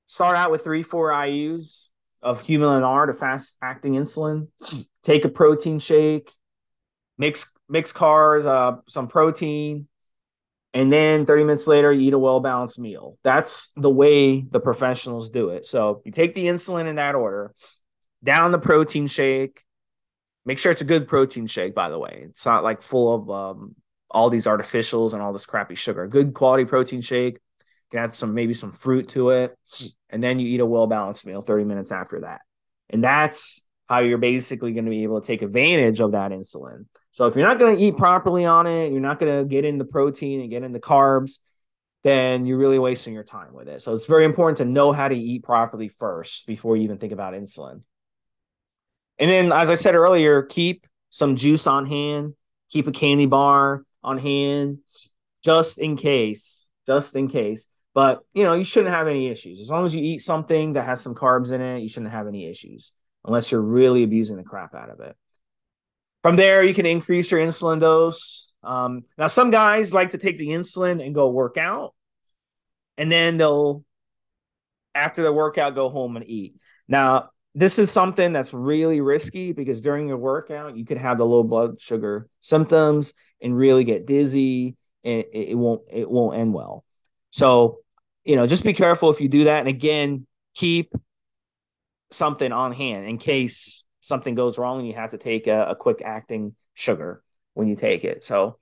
start 0.06 0.36
out 0.36 0.52
with 0.52 0.62
three, 0.62 0.84
four 0.84 1.10
IUs, 1.10 1.88
of 2.22 2.42
Humulin 2.42 2.82
R 2.82 3.06
to 3.06 3.14
fast 3.14 3.56
acting 3.62 3.94
insulin. 3.94 4.48
Take 5.06 5.24
a 5.24 5.28
protein 5.28 5.78
shake, 5.78 6.32
mix 7.16 7.52
mix 7.68 7.92
carbs, 7.92 8.44
uh, 8.44 8.80
some 8.88 9.06
protein, 9.06 9.86
and 10.74 10.92
then 10.92 11.26
30 11.26 11.44
minutes 11.44 11.68
later 11.68 11.92
you 11.92 12.08
eat 12.08 12.12
a 12.12 12.18
well 12.18 12.40
balanced 12.40 12.80
meal. 12.80 13.16
That's 13.22 13.70
the 13.76 13.88
way 13.88 14.40
the 14.40 14.58
professionals 14.58 15.30
do 15.30 15.50
it. 15.50 15.64
So 15.64 16.02
you 16.04 16.10
take 16.10 16.34
the 16.34 16.46
insulin 16.46 16.88
in 16.88 16.96
that 16.96 17.14
order, 17.14 17.54
down 18.24 18.50
the 18.50 18.58
protein 18.58 19.06
shake. 19.06 19.62
Make 20.44 20.58
sure 20.58 20.72
it's 20.72 20.82
a 20.82 20.84
good 20.84 21.06
protein 21.06 21.46
shake, 21.46 21.76
by 21.76 21.88
the 21.88 22.00
way. 22.00 22.24
It's 22.28 22.44
not 22.44 22.64
like 22.64 22.82
full 22.82 23.14
of 23.14 23.30
um, 23.30 23.76
all 24.10 24.28
these 24.28 24.46
artificials 24.46 25.12
and 25.12 25.22
all 25.22 25.32
this 25.32 25.46
crappy 25.46 25.76
sugar. 25.76 26.08
Good 26.08 26.34
quality 26.34 26.64
protein 26.64 27.00
shake 27.00 27.34
You 27.34 27.90
can 27.92 28.00
add 28.00 28.12
some 28.12 28.34
maybe 28.34 28.54
some 28.54 28.72
fruit 28.72 29.08
to 29.10 29.30
it, 29.30 29.56
and 30.10 30.20
then 30.20 30.40
you 30.40 30.48
eat 30.48 30.60
a 30.60 30.66
well 30.66 30.88
balanced 30.88 31.26
meal 31.26 31.42
30 31.42 31.62
minutes 31.62 31.92
after 31.92 32.22
that. 32.22 32.40
And 32.90 33.04
that's 33.04 33.65
how 33.86 34.00
you're 34.00 34.18
basically 34.18 34.72
going 34.72 34.84
to 34.84 34.90
be 34.90 35.04
able 35.04 35.20
to 35.20 35.26
take 35.26 35.42
advantage 35.42 36.00
of 36.00 36.12
that 36.12 36.32
insulin. 36.32 36.86
So 37.12 37.26
if 37.26 37.36
you're 37.36 37.46
not 37.46 37.58
going 37.58 37.76
to 37.76 37.82
eat 37.82 37.96
properly 37.96 38.44
on 38.44 38.66
it, 38.66 38.92
you're 38.92 39.00
not 39.00 39.18
going 39.18 39.38
to 39.38 39.48
get 39.48 39.64
in 39.64 39.78
the 39.78 39.84
protein 39.84 40.40
and 40.40 40.50
get 40.50 40.64
in 40.64 40.72
the 40.72 40.80
carbs, 40.80 41.38
then 42.02 42.46
you're 42.46 42.58
really 42.58 42.78
wasting 42.78 43.14
your 43.14 43.24
time 43.24 43.52
with 43.52 43.68
it. 43.68 43.80
So 43.82 43.94
it's 43.94 44.06
very 44.06 44.24
important 44.24 44.58
to 44.58 44.64
know 44.64 44.92
how 44.92 45.08
to 45.08 45.16
eat 45.16 45.44
properly 45.44 45.88
first 45.88 46.46
before 46.46 46.76
you 46.76 46.82
even 46.82 46.98
think 46.98 47.12
about 47.12 47.34
insulin. 47.34 47.82
And 49.18 49.30
then, 49.30 49.50
as 49.50 49.70
I 49.70 49.74
said 49.74 49.94
earlier, 49.94 50.42
keep 50.42 50.86
some 51.10 51.36
juice 51.36 51.66
on 51.66 51.86
hand, 51.86 52.34
keep 52.70 52.86
a 52.86 52.92
candy 52.92 53.26
bar 53.26 53.84
on 54.02 54.18
hand 54.18 54.78
just 55.42 55.78
in 55.78 55.96
case, 55.96 56.68
just 56.86 57.16
in 57.16 57.28
case. 57.28 57.66
But 57.94 58.20
you 58.34 58.44
know, 58.44 58.52
you 58.52 58.64
shouldn't 58.64 58.94
have 58.94 59.08
any 59.08 59.28
issues 59.28 59.58
as 59.60 59.70
long 59.70 59.86
as 59.86 59.94
you 59.94 60.02
eat 60.02 60.18
something 60.18 60.74
that 60.74 60.84
has 60.84 61.00
some 61.00 61.14
carbs 61.14 61.50
in 61.50 61.62
it. 61.62 61.80
You 61.80 61.88
shouldn't 61.88 62.12
have 62.12 62.26
any 62.26 62.46
issues 62.46 62.92
unless 63.26 63.50
you're 63.50 63.60
really 63.60 64.02
abusing 64.02 64.36
the 64.36 64.44
crap 64.44 64.74
out 64.74 64.90
of 64.90 65.00
it. 65.00 65.16
from 66.22 66.36
there, 66.36 66.62
you 66.62 66.74
can 66.74 66.86
increase 66.86 67.30
your 67.30 67.40
insulin 67.40 67.80
dose. 67.80 68.52
Um, 68.62 69.04
now, 69.16 69.28
some 69.28 69.50
guys 69.50 69.94
like 69.94 70.10
to 70.10 70.18
take 70.18 70.38
the 70.38 70.48
insulin 70.48 71.04
and 71.04 71.14
go 71.14 71.28
work 71.30 71.56
out, 71.56 71.94
and 72.98 73.12
then 73.12 73.36
they'll, 73.36 73.84
after 74.94 75.22
the 75.22 75.32
workout, 75.32 75.74
go 75.74 75.88
home 75.88 76.16
and 76.16 76.28
eat. 76.28 76.56
Now, 76.88 77.30
this 77.54 77.78
is 77.78 77.90
something 77.90 78.32
that's 78.32 78.52
really 78.52 79.00
risky 79.00 79.52
because 79.52 79.80
during 79.80 80.08
your 80.08 80.18
workout, 80.18 80.76
you 80.76 80.84
could 80.84 80.98
have 80.98 81.18
the 81.18 81.24
low 81.24 81.42
blood 81.42 81.80
sugar 81.80 82.28
symptoms 82.40 83.14
and 83.40 83.56
really 83.56 83.84
get 83.84 84.06
dizzy. 84.06 84.76
And 85.04 85.20
it, 85.20 85.50
it 85.50 85.54
won't 85.54 85.82
it 85.90 86.10
won't 86.10 86.36
end 86.36 86.52
well. 86.52 86.84
So, 87.30 87.78
you 88.24 88.36
know, 88.36 88.46
just 88.46 88.64
be 88.64 88.72
careful 88.72 89.10
if 89.10 89.20
you 89.20 89.28
do 89.28 89.44
that. 89.44 89.60
And 89.60 89.68
again, 89.68 90.26
keep 90.54 90.92
something 92.10 92.52
on 92.52 92.72
hand 92.72 93.06
in 93.06 93.18
case 93.18 93.84
something 94.00 94.34
goes 94.34 94.58
wrong 94.58 94.78
and 94.78 94.88
you 94.88 94.94
have 94.94 95.10
to 95.10 95.18
take 95.18 95.46
a, 95.46 95.66
a 95.70 95.76
quick 95.76 96.00
acting 96.04 96.54
sugar 96.74 97.22
when 97.54 97.68
you 97.68 97.76
take 97.76 98.04
it. 98.04 98.24
So 98.24 98.58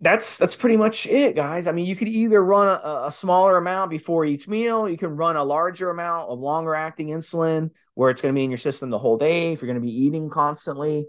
that's 0.00 0.36
that's 0.36 0.56
pretty 0.56 0.76
much 0.76 1.06
it, 1.06 1.34
guys. 1.34 1.66
I 1.66 1.72
mean, 1.72 1.86
you 1.86 1.96
could 1.96 2.08
either 2.08 2.44
run 2.44 2.68
a, 2.68 3.06
a, 3.06 3.10
smaller 3.10 3.56
amount 3.56 3.90
before 3.90 4.26
each 4.26 4.46
meal, 4.46 4.88
you 4.88 4.98
can 4.98 5.16
run 5.16 5.36
a 5.36 5.44
larger 5.44 5.88
amount 5.88 6.28
of 6.28 6.38
longer 6.38 6.74
acting 6.74 7.08
insulin 7.08 7.70
where 7.94 8.10
it's 8.10 8.20
going 8.20 8.34
to 8.34 8.38
be 8.38 8.44
in 8.44 8.50
your 8.50 8.58
system 8.58 8.90
the 8.90 8.98
whole 8.98 9.16
day 9.16 9.52
if 9.52 9.62
you're 9.62 9.66
going 9.66 9.80
to 9.80 9.86
be 9.86 10.02
eating 10.04 10.28
constantly. 10.28 11.06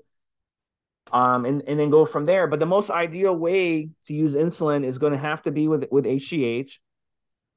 Um, 1.11 1.45
and, 1.45 1.61
and 1.61 1.79
then 1.79 1.89
go 1.89 2.05
from 2.05 2.25
there. 2.25 2.47
But 2.47 2.59
the 2.59 2.65
most 2.65 2.89
ideal 2.89 3.33
way 3.33 3.89
to 4.07 4.13
use 4.13 4.35
insulin 4.35 4.83
is 4.83 4.97
going 4.97 5.13
to 5.13 5.19
have 5.19 5.41
to 5.43 5.51
be 5.51 5.69
with 5.69 5.87
with 5.89 6.03
HGH, 6.05 6.79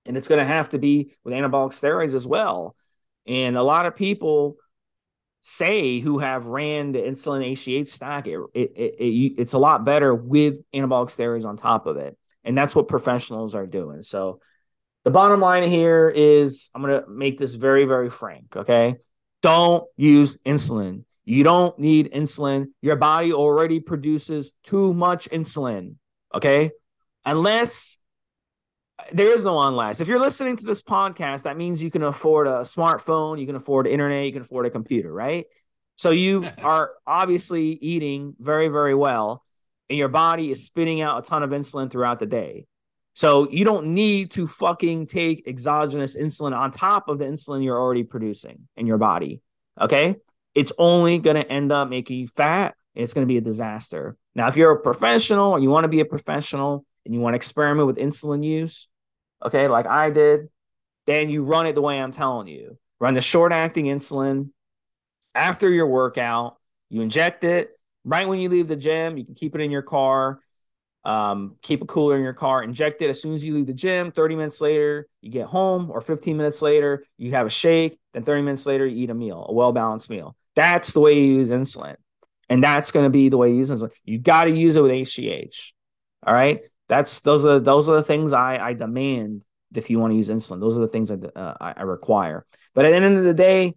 and 0.06 0.16
it's 0.16 0.28
going 0.28 0.38
to 0.38 0.44
have 0.44 0.68
to 0.68 0.78
be 0.78 1.14
with 1.24 1.34
anabolic 1.34 1.72
steroids 1.72 2.14
as 2.14 2.26
well. 2.26 2.76
And 3.30 3.56
a 3.56 3.62
lot 3.62 3.86
of 3.86 3.94
people 3.94 4.56
say 5.40 6.00
who 6.00 6.18
have 6.18 6.46
ran 6.46 6.90
the 6.90 6.98
insulin 6.98 7.52
HGH 7.52 7.86
stack, 7.86 8.26
it, 8.26 8.40
it, 8.54 8.72
it, 8.74 8.94
it, 8.98 9.34
it's 9.38 9.52
a 9.52 9.58
lot 9.58 9.84
better 9.84 10.12
with 10.12 10.56
anabolic 10.74 11.06
steroids 11.06 11.44
on 11.44 11.56
top 11.56 11.86
of 11.86 11.96
it. 11.96 12.18
And 12.42 12.58
that's 12.58 12.74
what 12.74 12.88
professionals 12.88 13.54
are 13.54 13.68
doing. 13.68 14.02
So 14.02 14.40
the 15.04 15.12
bottom 15.12 15.40
line 15.40 15.62
here 15.62 16.12
is 16.12 16.70
I'm 16.74 16.82
going 16.82 17.00
to 17.00 17.08
make 17.08 17.38
this 17.38 17.54
very, 17.54 17.84
very 17.84 18.10
frank. 18.10 18.56
Okay. 18.56 18.96
Don't 19.42 19.84
use 19.96 20.36
insulin. 20.38 21.04
You 21.24 21.44
don't 21.44 21.78
need 21.78 22.10
insulin. 22.12 22.66
Your 22.82 22.96
body 22.96 23.32
already 23.32 23.78
produces 23.78 24.50
too 24.64 24.92
much 24.92 25.30
insulin. 25.30 25.94
Okay. 26.34 26.72
Unless 27.24 27.98
there 29.12 29.32
is 29.32 29.44
no 29.44 29.60
unless. 29.60 30.00
If 30.00 30.08
you're 30.08 30.20
listening 30.20 30.56
to 30.56 30.64
this 30.64 30.82
podcast, 30.82 31.44
that 31.44 31.56
means 31.56 31.82
you 31.82 31.90
can 31.90 32.02
afford 32.02 32.46
a 32.46 32.60
smartphone, 32.60 33.40
you 33.40 33.46
can 33.46 33.56
afford 33.56 33.86
internet, 33.86 34.26
you 34.26 34.32
can 34.32 34.42
afford 34.42 34.66
a 34.66 34.70
computer, 34.70 35.12
right? 35.12 35.46
So 35.96 36.10
you 36.10 36.48
are 36.62 36.92
obviously 37.06 37.72
eating 37.72 38.34
very, 38.38 38.68
very 38.68 38.94
well, 38.94 39.44
and 39.88 39.98
your 39.98 40.08
body 40.08 40.50
is 40.50 40.64
spitting 40.64 41.00
out 41.00 41.24
a 41.24 41.28
ton 41.28 41.42
of 41.42 41.50
insulin 41.50 41.90
throughout 41.90 42.18
the 42.18 42.26
day. 42.26 42.66
So 43.14 43.50
you 43.50 43.64
don't 43.64 43.88
need 43.94 44.30
to 44.32 44.46
fucking 44.46 45.06
take 45.06 45.46
exogenous 45.46 46.16
insulin 46.16 46.56
on 46.56 46.70
top 46.70 47.08
of 47.08 47.18
the 47.18 47.24
insulin 47.24 47.62
you're 47.62 47.78
already 47.78 48.04
producing 48.04 48.68
in 48.76 48.86
your 48.86 48.98
body. 48.98 49.42
Okay. 49.78 50.16
It's 50.54 50.72
only 50.78 51.18
going 51.18 51.36
to 51.36 51.46
end 51.46 51.70
up 51.72 51.88
making 51.88 52.18
you 52.18 52.28
fat. 52.28 52.74
it's 52.94 53.12
going 53.12 53.26
to 53.26 53.30
be 53.30 53.38
a 53.38 53.42
disaster. 53.42 54.16
Now, 54.34 54.48
if 54.48 54.56
you're 54.56 54.72
a 54.72 54.80
professional 54.80 55.52
or 55.52 55.58
you 55.58 55.70
want 55.70 55.84
to 55.84 55.88
be 55.88 56.00
a 56.00 56.04
professional 56.04 56.84
and 57.04 57.14
you 57.14 57.20
want 57.20 57.34
to 57.34 57.36
experiment 57.36 57.86
with 57.86 57.98
insulin 57.98 58.44
use, 58.44 58.88
okay, 59.44 59.68
like 59.68 59.86
I 59.86 60.10
did, 60.10 60.48
then 61.06 61.30
you 61.30 61.44
run 61.44 61.66
it 61.66 61.74
the 61.74 61.82
way 61.82 62.00
I'm 62.00 62.12
telling 62.12 62.48
you. 62.48 62.78
Run 62.98 63.14
the 63.14 63.20
short 63.20 63.52
acting 63.52 63.86
insulin 63.86 64.50
after 65.34 65.70
your 65.70 65.86
workout. 65.86 66.56
You 66.88 67.02
inject 67.02 67.44
it 67.44 67.70
right 68.04 68.28
when 68.28 68.38
you 68.40 68.48
leave 68.48 68.68
the 68.68 68.76
gym. 68.76 69.16
You 69.16 69.24
can 69.24 69.34
keep 69.34 69.54
it 69.54 69.60
in 69.60 69.70
your 69.70 69.82
car. 69.82 70.40
Um, 71.02 71.56
keep 71.62 71.82
a 71.82 71.86
cooler 71.86 72.16
in 72.16 72.22
your 72.22 72.34
car. 72.34 72.62
Inject 72.62 73.00
it 73.00 73.08
as 73.08 73.22
soon 73.22 73.32
as 73.32 73.42
you 73.44 73.54
leave 73.54 73.66
the 73.66 73.72
gym. 73.72 74.12
30 74.12 74.36
minutes 74.36 74.60
later, 74.60 75.08
you 75.22 75.30
get 75.30 75.46
home, 75.46 75.90
or 75.90 76.02
15 76.02 76.36
minutes 76.36 76.60
later, 76.60 77.04
you 77.16 77.30
have 77.30 77.46
a 77.46 77.50
shake. 77.50 77.98
Then 78.12 78.22
30 78.22 78.42
minutes 78.42 78.66
later, 78.66 78.86
you 78.86 79.04
eat 79.04 79.10
a 79.10 79.14
meal, 79.14 79.46
a 79.48 79.52
well 79.54 79.72
balanced 79.72 80.10
meal. 80.10 80.36
That's 80.56 80.92
the 80.92 81.00
way 81.00 81.18
you 81.18 81.36
use 81.36 81.50
insulin. 81.50 81.96
And 82.50 82.62
that's 82.62 82.90
going 82.90 83.06
to 83.06 83.10
be 83.10 83.30
the 83.30 83.38
way 83.38 83.50
you 83.50 83.56
use 83.56 83.70
insulin. 83.70 83.92
You 84.04 84.18
got 84.18 84.44
to 84.44 84.50
use 84.50 84.76
it 84.76 84.82
with 84.82 84.90
HGH. 84.90 85.72
All 86.26 86.34
right 86.34 86.60
that's 86.90 87.20
those 87.20 87.46
are 87.46 87.60
those 87.60 87.88
are 87.88 87.96
the 87.96 88.02
things 88.02 88.32
I 88.32 88.58
I 88.58 88.72
demand 88.74 89.42
if 89.74 89.88
you 89.88 90.00
want 90.00 90.10
to 90.10 90.16
use 90.16 90.28
insulin. 90.28 90.60
Those 90.60 90.76
are 90.76 90.80
the 90.80 90.88
things 90.88 91.12
I 91.12 91.14
uh, 91.14 91.54
I 91.60 91.82
require. 91.82 92.44
But 92.74 92.84
at 92.84 92.90
the 92.90 92.96
end 92.96 93.16
of 93.16 93.24
the 93.24 93.32
day, 93.32 93.74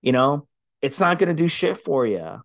you 0.00 0.12
know, 0.12 0.48
it's 0.80 0.98
not 0.98 1.18
going 1.18 1.28
to 1.28 1.34
do 1.34 1.46
shit 1.46 1.76
for 1.76 2.06
you 2.06 2.40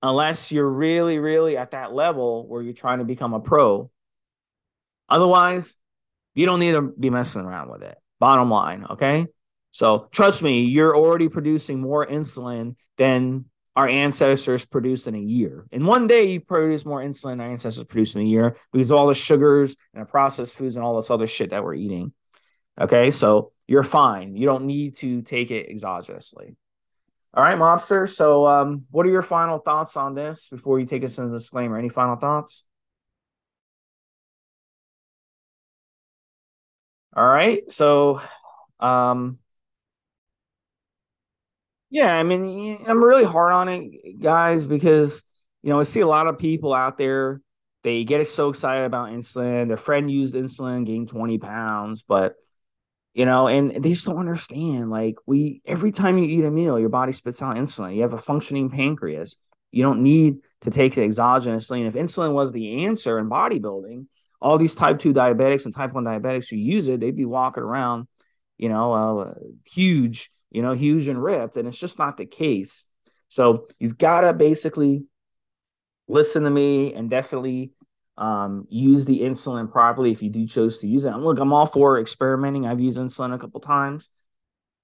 unless 0.00 0.52
you're 0.52 0.68
really 0.68 1.18
really 1.18 1.56
at 1.56 1.72
that 1.72 1.92
level 1.92 2.46
where 2.46 2.62
you're 2.62 2.72
trying 2.72 3.00
to 3.00 3.04
become 3.04 3.34
a 3.34 3.40
pro. 3.40 3.90
Otherwise, 5.08 5.74
you 6.34 6.46
don't 6.46 6.60
need 6.60 6.72
to 6.72 6.82
be 6.82 7.10
messing 7.10 7.42
around 7.42 7.68
with 7.68 7.82
it. 7.82 7.98
Bottom 8.20 8.50
line, 8.50 8.86
okay? 8.90 9.26
So 9.72 10.08
trust 10.12 10.40
me, 10.40 10.62
you're 10.62 10.96
already 10.96 11.28
producing 11.28 11.80
more 11.80 12.06
insulin 12.06 12.76
than 12.96 13.46
our 13.76 13.88
ancestors 13.88 14.64
produce 14.64 15.06
in 15.06 15.14
a 15.14 15.20
year. 15.20 15.66
In 15.72 15.84
one 15.84 16.06
day, 16.06 16.30
you 16.30 16.40
produce 16.40 16.84
more 16.84 17.02
insulin 17.02 17.40
our 17.40 17.48
ancestors 17.48 17.84
produce 17.84 18.14
in 18.14 18.22
a 18.22 18.26
year 18.26 18.56
because 18.72 18.90
of 18.90 18.98
all 18.98 19.08
the 19.08 19.14
sugars 19.14 19.76
and 19.92 20.02
the 20.02 20.10
processed 20.10 20.56
foods 20.56 20.76
and 20.76 20.84
all 20.84 20.96
this 20.96 21.10
other 21.10 21.26
shit 21.26 21.50
that 21.50 21.64
we're 21.64 21.74
eating. 21.74 22.12
Okay, 22.80 23.10
so 23.10 23.52
you're 23.66 23.82
fine. 23.82 24.36
You 24.36 24.46
don't 24.46 24.66
need 24.66 24.96
to 24.96 25.22
take 25.22 25.50
it 25.50 25.68
exogenously. 25.68 26.56
All 27.32 27.42
right, 27.42 27.58
mobster. 27.58 28.08
So, 28.08 28.46
um, 28.46 28.84
what 28.90 29.06
are 29.06 29.10
your 29.10 29.22
final 29.22 29.58
thoughts 29.58 29.96
on 29.96 30.14
this 30.14 30.48
before 30.48 30.78
you 30.78 30.86
take 30.86 31.02
us 31.02 31.18
into 31.18 31.30
the 31.30 31.38
disclaimer? 31.38 31.76
Any 31.76 31.88
final 31.88 32.16
thoughts? 32.16 32.64
All 37.16 37.26
right. 37.26 37.70
So, 37.70 38.20
um, 38.78 39.38
yeah, 41.94 42.18
I 42.18 42.24
mean, 42.24 42.76
I'm 42.88 43.04
really 43.04 43.22
hard 43.22 43.52
on 43.52 43.68
it, 43.68 44.20
guys, 44.20 44.66
because 44.66 45.22
you 45.62 45.70
know 45.70 45.78
I 45.78 45.84
see 45.84 46.00
a 46.00 46.08
lot 46.08 46.26
of 46.26 46.40
people 46.40 46.74
out 46.74 46.98
there. 46.98 47.40
They 47.84 48.02
get 48.02 48.26
so 48.26 48.48
excited 48.48 48.84
about 48.84 49.10
insulin. 49.10 49.68
Their 49.68 49.76
friend 49.76 50.10
used 50.10 50.34
insulin, 50.34 50.84
gained 50.84 51.10
20 51.10 51.38
pounds, 51.38 52.02
but 52.02 52.34
you 53.12 53.26
know, 53.26 53.46
and 53.46 53.70
they 53.70 53.90
just 53.90 54.06
don't 54.06 54.18
understand. 54.18 54.90
Like 54.90 55.14
we, 55.24 55.62
every 55.64 55.92
time 55.92 56.18
you 56.18 56.24
eat 56.24 56.44
a 56.44 56.50
meal, 56.50 56.80
your 56.80 56.88
body 56.88 57.12
spits 57.12 57.40
out 57.40 57.54
insulin. 57.54 57.94
You 57.94 58.02
have 58.02 58.12
a 58.12 58.18
functioning 58.18 58.70
pancreas. 58.70 59.36
You 59.70 59.84
don't 59.84 60.02
need 60.02 60.38
to 60.62 60.72
take 60.72 60.94
exogenously. 60.94 61.78
And 61.78 61.86
if 61.86 61.94
insulin 61.94 62.32
was 62.32 62.50
the 62.50 62.86
answer 62.86 63.20
in 63.20 63.30
bodybuilding, 63.30 64.06
all 64.40 64.58
these 64.58 64.74
type 64.74 64.98
two 64.98 65.14
diabetics 65.14 65.64
and 65.64 65.72
type 65.72 65.92
one 65.92 66.02
diabetics 66.02 66.50
who 66.50 66.56
use 66.56 66.88
it, 66.88 66.98
they'd 66.98 67.14
be 67.14 67.24
walking 67.24 67.62
around, 67.62 68.08
you 68.58 68.68
know, 68.68 69.20
uh, 69.20 69.34
huge 69.64 70.32
you 70.54 70.62
know, 70.62 70.72
huge 70.72 71.08
and 71.08 71.22
ripped. 71.22 71.56
And 71.56 71.66
it's 71.66 71.78
just 71.78 71.98
not 71.98 72.16
the 72.16 72.26
case. 72.26 72.84
So 73.28 73.66
you've 73.78 73.98
got 73.98 74.20
to 74.20 74.32
basically 74.32 75.04
listen 76.06 76.44
to 76.44 76.50
me 76.50 76.94
and 76.94 77.10
definitely 77.10 77.72
um, 78.16 78.66
use 78.70 79.04
the 79.04 79.20
insulin 79.22 79.70
properly 79.70 80.12
if 80.12 80.22
you 80.22 80.30
do 80.30 80.46
choose 80.46 80.78
to 80.78 80.86
use 80.86 81.04
it. 81.04 81.12
And 81.12 81.24
look, 81.24 81.40
I'm 81.40 81.52
all 81.52 81.66
for 81.66 81.98
experimenting. 81.98 82.66
I've 82.66 82.80
used 82.80 82.98
insulin 82.98 83.34
a 83.34 83.38
couple 83.38 83.60
times. 83.60 84.08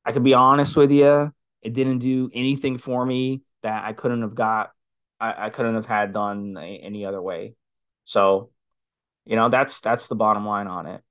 I 0.04 0.10
can 0.12 0.24
be 0.24 0.34
honest 0.34 0.76
with 0.76 0.90
you, 0.90 1.32
it 1.62 1.74
didn't 1.74 1.98
do 1.98 2.30
anything 2.34 2.78
for 2.78 3.04
me 3.06 3.42
that 3.62 3.84
I 3.84 3.92
couldn't 3.92 4.22
have 4.22 4.34
got. 4.34 4.72
I, 5.20 5.46
I 5.46 5.50
couldn't 5.50 5.74
have 5.74 5.86
had 5.86 6.12
done 6.12 6.56
any 6.56 7.04
other 7.04 7.20
way. 7.22 7.54
So, 8.04 8.50
you 9.26 9.36
know, 9.36 9.50
that's 9.50 9.80
that's 9.80 10.08
the 10.08 10.16
bottom 10.16 10.46
line 10.46 10.66
on 10.66 10.86
it. 10.86 11.02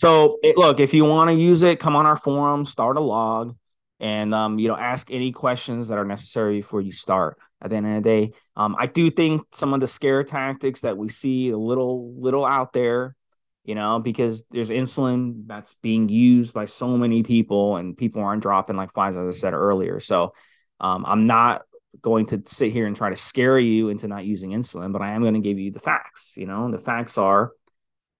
So 0.00 0.38
it, 0.42 0.56
look, 0.56 0.80
if 0.80 0.94
you 0.94 1.04
want 1.04 1.28
to 1.28 1.34
use 1.34 1.62
it, 1.62 1.80
come 1.80 1.96
on 1.96 2.06
our 2.06 2.16
forum, 2.16 2.64
start 2.64 2.96
a 2.96 3.00
log, 3.00 3.56
and 4.00 4.32
um, 4.32 4.58
you 4.58 4.68
know, 4.68 4.76
ask 4.76 5.10
any 5.10 5.32
questions 5.32 5.88
that 5.88 5.98
are 5.98 6.04
necessary 6.04 6.58
before 6.58 6.80
you 6.80 6.92
start. 6.92 7.38
At 7.60 7.70
the 7.70 7.76
end 7.76 7.88
of 7.88 7.94
the 7.94 8.08
day, 8.08 8.32
um, 8.54 8.76
I 8.78 8.86
do 8.86 9.10
think 9.10 9.42
some 9.52 9.74
of 9.74 9.80
the 9.80 9.88
scare 9.88 10.22
tactics 10.22 10.82
that 10.82 10.96
we 10.96 11.08
see 11.08 11.50
a 11.50 11.58
little 11.58 12.14
little 12.14 12.46
out 12.46 12.72
there, 12.72 13.16
you 13.64 13.74
know, 13.74 13.98
because 13.98 14.44
there's 14.52 14.70
insulin 14.70 15.48
that's 15.48 15.74
being 15.82 16.08
used 16.08 16.54
by 16.54 16.66
so 16.66 16.96
many 16.96 17.24
people, 17.24 17.76
and 17.76 17.96
people 17.96 18.22
aren't 18.22 18.42
dropping 18.42 18.76
like 18.76 18.92
flies, 18.92 19.16
as 19.16 19.28
I 19.28 19.32
said 19.32 19.54
earlier. 19.54 19.98
So 19.98 20.34
um, 20.78 21.04
I'm 21.04 21.26
not 21.26 21.62
going 22.00 22.26
to 22.26 22.40
sit 22.46 22.72
here 22.72 22.86
and 22.86 22.94
try 22.94 23.10
to 23.10 23.16
scare 23.16 23.58
you 23.58 23.88
into 23.88 24.06
not 24.06 24.24
using 24.24 24.50
insulin, 24.50 24.92
but 24.92 25.02
I 25.02 25.14
am 25.14 25.22
going 25.22 25.34
to 25.34 25.40
give 25.40 25.58
you 25.58 25.72
the 25.72 25.80
facts. 25.80 26.36
You 26.36 26.46
know, 26.46 26.70
the 26.70 26.78
facts 26.78 27.18
are 27.18 27.50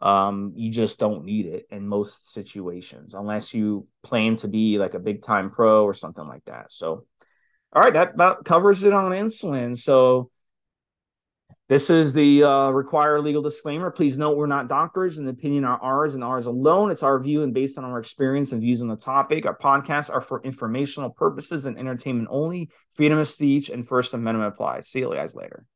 um, 0.00 0.52
you 0.54 0.70
just 0.70 0.98
don't 0.98 1.24
need 1.24 1.46
it 1.46 1.66
in 1.70 1.88
most 1.88 2.32
situations 2.32 3.14
unless 3.14 3.52
you 3.52 3.86
plan 4.02 4.36
to 4.36 4.48
be 4.48 4.78
like 4.78 4.94
a 4.94 5.00
big 5.00 5.22
time 5.22 5.50
pro 5.50 5.84
or 5.84 5.94
something 5.94 6.26
like 6.26 6.44
that. 6.44 6.72
So, 6.72 7.04
all 7.72 7.82
right, 7.82 7.92
that 7.92 8.14
about 8.14 8.44
covers 8.44 8.84
it 8.84 8.92
on 8.92 9.12
insulin. 9.12 9.76
So, 9.76 10.30
This 11.68 11.90
is 11.90 12.14
the 12.14 12.44
uh, 12.44 12.70
required 12.70 13.20
legal 13.24 13.42
disclaimer. 13.42 13.90
Please 13.90 14.16
note 14.16 14.38
we're 14.38 14.46
not 14.46 14.68
doctors, 14.68 15.18
and 15.18 15.26
the 15.26 15.32
opinion 15.32 15.64
are 15.66 15.78
ours 15.82 16.14
and 16.14 16.24
ours 16.24 16.46
alone. 16.46 16.90
It's 16.90 17.02
our 17.02 17.20
view 17.20 17.42
and 17.42 17.52
based 17.52 17.76
on 17.76 17.84
our 17.84 17.98
experience 17.98 18.52
and 18.52 18.62
views 18.62 18.80
on 18.80 18.88
the 18.88 18.96
topic. 18.96 19.44
Our 19.44 19.56
podcasts 19.56 20.10
are 20.10 20.22
for 20.22 20.40
informational 20.42 21.10
purposes 21.10 21.66
and 21.66 21.78
entertainment 21.78 22.28
only. 22.30 22.70
Freedom 22.92 23.18
of 23.18 23.28
speech 23.28 23.68
and 23.68 23.86
First 23.86 24.14
Amendment 24.14 24.54
applies. 24.54 24.88
See 24.88 25.00
you 25.00 25.12
guys 25.12 25.34
later. 25.34 25.66